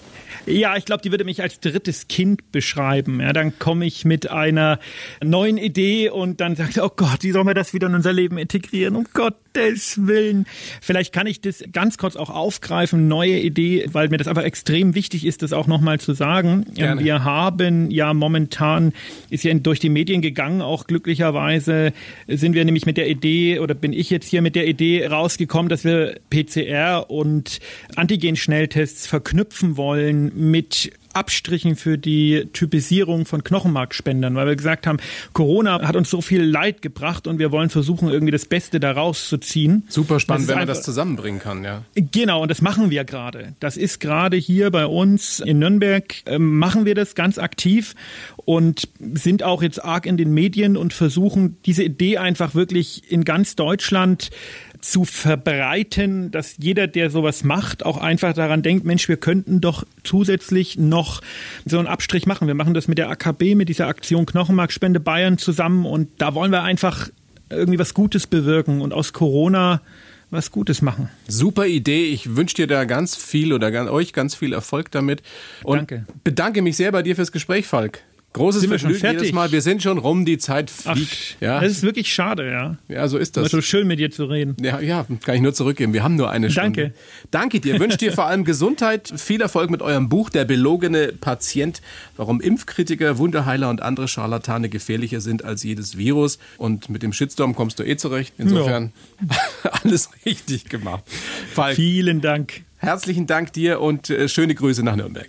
Ja, 0.47 0.77
ich 0.77 0.85
glaube, 0.85 1.03
die 1.03 1.11
würde 1.11 1.25
mich 1.25 1.43
als 1.43 1.59
drittes 1.59 2.07
Kind 2.07 2.53
beschreiben. 2.53 3.21
Ja, 3.21 3.33
dann 3.33 3.59
komme 3.59 3.85
ich 3.85 4.05
mit 4.05 4.31
einer 4.31 4.79
neuen 5.23 5.59
Idee 5.59 6.09
und 6.11 6.41
dann 6.41 6.55
sagt, 6.55 6.79
oh 6.79 6.91
Gott, 6.95 7.23
wie 7.23 7.33
sollen 7.33 7.47
wir 7.47 7.55
das 7.55 7.75
wieder 7.75 7.89
in 7.89 7.95
unser 7.95 8.13
Leben 8.13 8.39
integrieren? 8.39 8.95
Um 8.95 9.07
Gottes 9.13 10.07
Willen. 10.07 10.47
Vielleicht 10.81 11.13
kann 11.13 11.27
ich 11.27 11.41
das 11.41 11.65
ganz 11.73 11.99
kurz 11.99 12.15
auch 12.15 12.31
aufgreifen, 12.31 13.09
neue 13.09 13.39
Idee, 13.39 13.87
weil 13.93 14.09
mir 14.09 14.19
das 14.19 14.29
einfach 14.29 14.45
extrem 14.45 14.95
wichtig 14.95 15.27
ist, 15.27 15.43
das 15.43 15.53
auch 15.53 15.67
nochmal 15.67 15.99
zu 15.99 16.15
sagen. 16.15 16.65
Gerne. 16.75 17.03
Wir 17.03 17.25
haben 17.25 17.91
ja 17.91 18.15
momentan, 18.15 18.93
ist 19.31 19.43
ja 19.43 19.53
durch 19.55 19.81
die 19.81 19.89
Medien 19.89 20.23
gegangen, 20.23 20.63
auch 20.63 20.87
glücklicherweise 20.87 21.93
sind 22.29 22.55
wir 22.55 22.65
nämlich 22.65 22.87
mit 22.87 22.97
der 22.97 23.09
Idee 23.09 23.59
oder 23.59 23.75
bin 23.75 23.93
ich 23.93 24.11
jetzt 24.11 24.29
hier 24.29 24.43
mit 24.43 24.55
der 24.55 24.69
Idee 24.69 25.07
rausgekommen, 25.07 25.69
dass 25.69 25.85
wir 25.85 26.21
PCR 26.31 27.11
und 27.11 27.59
Antigen-Schnelltests 27.97 29.07
verknüpfen 29.07 29.77
wollen 29.77 30.36
mit 30.37 30.93
Abstrichen 31.17 31.77
für 31.77 31.97
die 31.97 32.49
Typisierung 32.53 33.25
von 33.25 33.43
Knochenmarkspendern, 33.43 34.35
weil 34.35 34.49
wir 34.49 34.57
gesagt 34.57 34.87
haben, 34.87 34.99
Corona 35.33 35.81
hat 35.81 35.97
uns 35.97 36.11
so 36.11 36.21
viel 36.21 36.43
Leid 36.43 36.83
gebracht 36.83 37.27
und 37.27 37.39
wir 37.39 37.51
wollen 37.53 37.71
versuchen, 37.71 38.11
irgendwie 38.11 38.33
das 38.33 38.45
Beste 38.45 38.81
daraus 38.81 39.29
zu 39.29 39.39
ziehen. 39.39 39.85
Super 39.89 40.21
spannend, 40.21 40.49
wenn 40.49 40.59
man 40.59 40.69
das 40.69 40.83
zusammenbringen 40.83 41.41
kann, 41.41 41.65
ja. 41.65 41.83
Genau, 41.95 42.43
und 42.43 42.51
das 42.51 42.61
machen 42.61 42.91
wir 42.91 43.05
gerade. 43.05 43.55
Das 43.61 43.79
ist 43.79 43.99
gerade 43.99 44.37
hier 44.37 44.71
bei 44.71 44.87
uns 44.87 45.41
in 45.41 45.59
Nürnberg, 45.59 46.15
äh, 46.27 46.39
machen 46.39 46.85
wir 46.85 46.95
das 46.95 47.15
ganz 47.15 47.39
aktiv 47.39 47.95
und 48.37 48.89
sind 49.15 49.43
auch 49.43 49.63
jetzt 49.63 49.83
arg 49.83 50.05
in 50.05 50.19
den 50.19 50.35
Medien 50.35 50.77
und 50.77 50.93
versuchen, 50.93 51.57
diese 51.65 51.83
Idee 51.83 52.19
einfach 52.19 52.55
wirklich 52.55 53.11
in 53.11 53.25
ganz 53.25 53.57
Deutschland 53.57 54.31
zu 54.91 55.05
verbreiten, 55.05 56.31
dass 56.31 56.57
jeder, 56.59 56.87
der 56.87 57.11
sowas 57.11 57.43
macht, 57.43 57.85
auch 57.85 57.99
einfach 57.99 58.33
daran 58.35 58.63
denkt, 58.63 58.85
Mensch, 58.85 59.09
wir 59.09 59.17
könnten 59.17 59.61
doch 59.61 59.85
zusätzlich 60.05 60.79
noch 60.79 61.23
so 61.65 61.79
einen 61.79 61.89
Abstrich 61.89 62.27
machen. 62.27 62.47
Wir 62.47 62.55
machen 62.55 62.73
das 62.73 62.87
mit 62.87 62.99
der 62.99 63.11
AKB, 63.11 63.57
mit 63.57 63.69
dieser 63.69 63.89
Aktion 63.89 64.27
Knochenmarkspende 64.27 65.01
Bayern 65.01 65.39
zusammen 65.39 65.87
und 65.87 66.09
da 66.19 66.35
wollen 66.35 66.53
wir 66.53 66.63
einfach 66.63 67.09
irgendwie 67.51 67.79
was 67.79 67.95
Gutes 67.95 68.27
bewirken 68.27 68.81
und 68.81 68.93
aus 68.93 69.13
Corona 69.13 69.81
was 70.31 70.51
Gutes 70.51 70.83
machen. 70.83 71.09
Super 71.29 71.67
Idee. 71.67 72.07
Ich 72.07 72.37
wünsche 72.37 72.57
dir 72.57 72.67
da 72.67 72.85
ganz 72.85 73.17
viel 73.17 73.53
oder 73.53 73.93
euch 73.93 74.13
ganz 74.13 74.35
viel 74.35 74.53
Erfolg 74.53 74.91
damit. 74.91 75.23
Und 75.63 75.79
Danke. 75.79 76.07
bedanke 76.25 76.63
mich 76.63 76.77
sehr 76.77 76.93
bei 76.93 77.03
dir 77.03 77.15
fürs 77.17 77.33
Gespräch, 77.33 77.67
Falk. 77.67 78.03
Großes 78.37 78.61
sind 78.61 78.69
Vergnügen 78.69 79.01
jedes 79.03 79.33
Mal. 79.33 79.51
Wir 79.51 79.63
sind 79.63 79.83
schon 79.83 79.97
rum, 79.97 80.27
die 80.27 80.37
Zeit 80.37 80.69
fliegt. 80.71 81.37
Ach, 81.39 81.41
ja. 81.41 81.61
Das 81.61 81.73
ist 81.73 81.83
wirklich 81.83 82.13
schade, 82.13 82.51
ja. 82.51 82.77
Ja, 82.87 83.09
so 83.09 83.17
ist 83.17 83.37
das. 83.37 83.45
War 83.45 83.49
so 83.49 83.63
schön 83.63 83.87
mit 83.87 83.99
dir 83.99 84.11
zu 84.11 84.27
reden. 84.27 84.55
Ja, 84.61 84.79
ja, 84.79 85.07
kann 85.25 85.37
ich 85.37 85.41
nur 85.41 85.55
zurückgeben. 85.55 85.95
Wir 85.95 86.03
haben 86.03 86.17
nur 86.17 86.31
eine 86.31 86.51
Stunde. 86.51 86.83
Danke. 86.83 86.95
Danke 87.31 87.61
dir. 87.61 87.81
Wünsche 87.81 87.97
dir 87.97 88.13
vor 88.13 88.27
allem 88.27 88.45
Gesundheit, 88.45 89.11
viel 89.17 89.41
Erfolg 89.41 89.71
mit 89.71 89.81
eurem 89.81 90.11
Buch 90.11 90.29
Der 90.29 90.45
belogene 90.45 91.15
Patient, 91.19 91.81
warum 92.19 92.43
Impfkritiker, 92.43 93.17
Wunderheiler 93.17 93.71
und 93.71 93.81
andere 93.81 94.07
Scharlatane 94.07 94.69
gefährlicher 94.69 95.23
sind 95.23 95.43
als 95.43 95.63
jedes 95.63 95.97
Virus. 95.97 96.39
Und 96.59 96.91
mit 96.91 97.03
dem 97.03 97.15
Shitstorm 97.15 97.55
kommst 97.55 97.79
du 97.79 97.85
eh 97.85 97.97
zurecht. 97.97 98.35
Insofern 98.37 98.93
ja. 99.31 99.71
alles 99.83 100.11
richtig 100.27 100.69
gemacht. 100.69 101.05
Falk, 101.55 101.77
Vielen 101.77 102.21
Dank. 102.21 102.65
Herzlichen 102.77 103.27
Dank 103.27 103.55
dir 103.55 103.81
und 103.81 104.11
äh, 104.11 104.29
schöne 104.29 104.55
Grüße 104.55 104.83
nach 104.83 104.97
Nürnberg. 104.97 105.29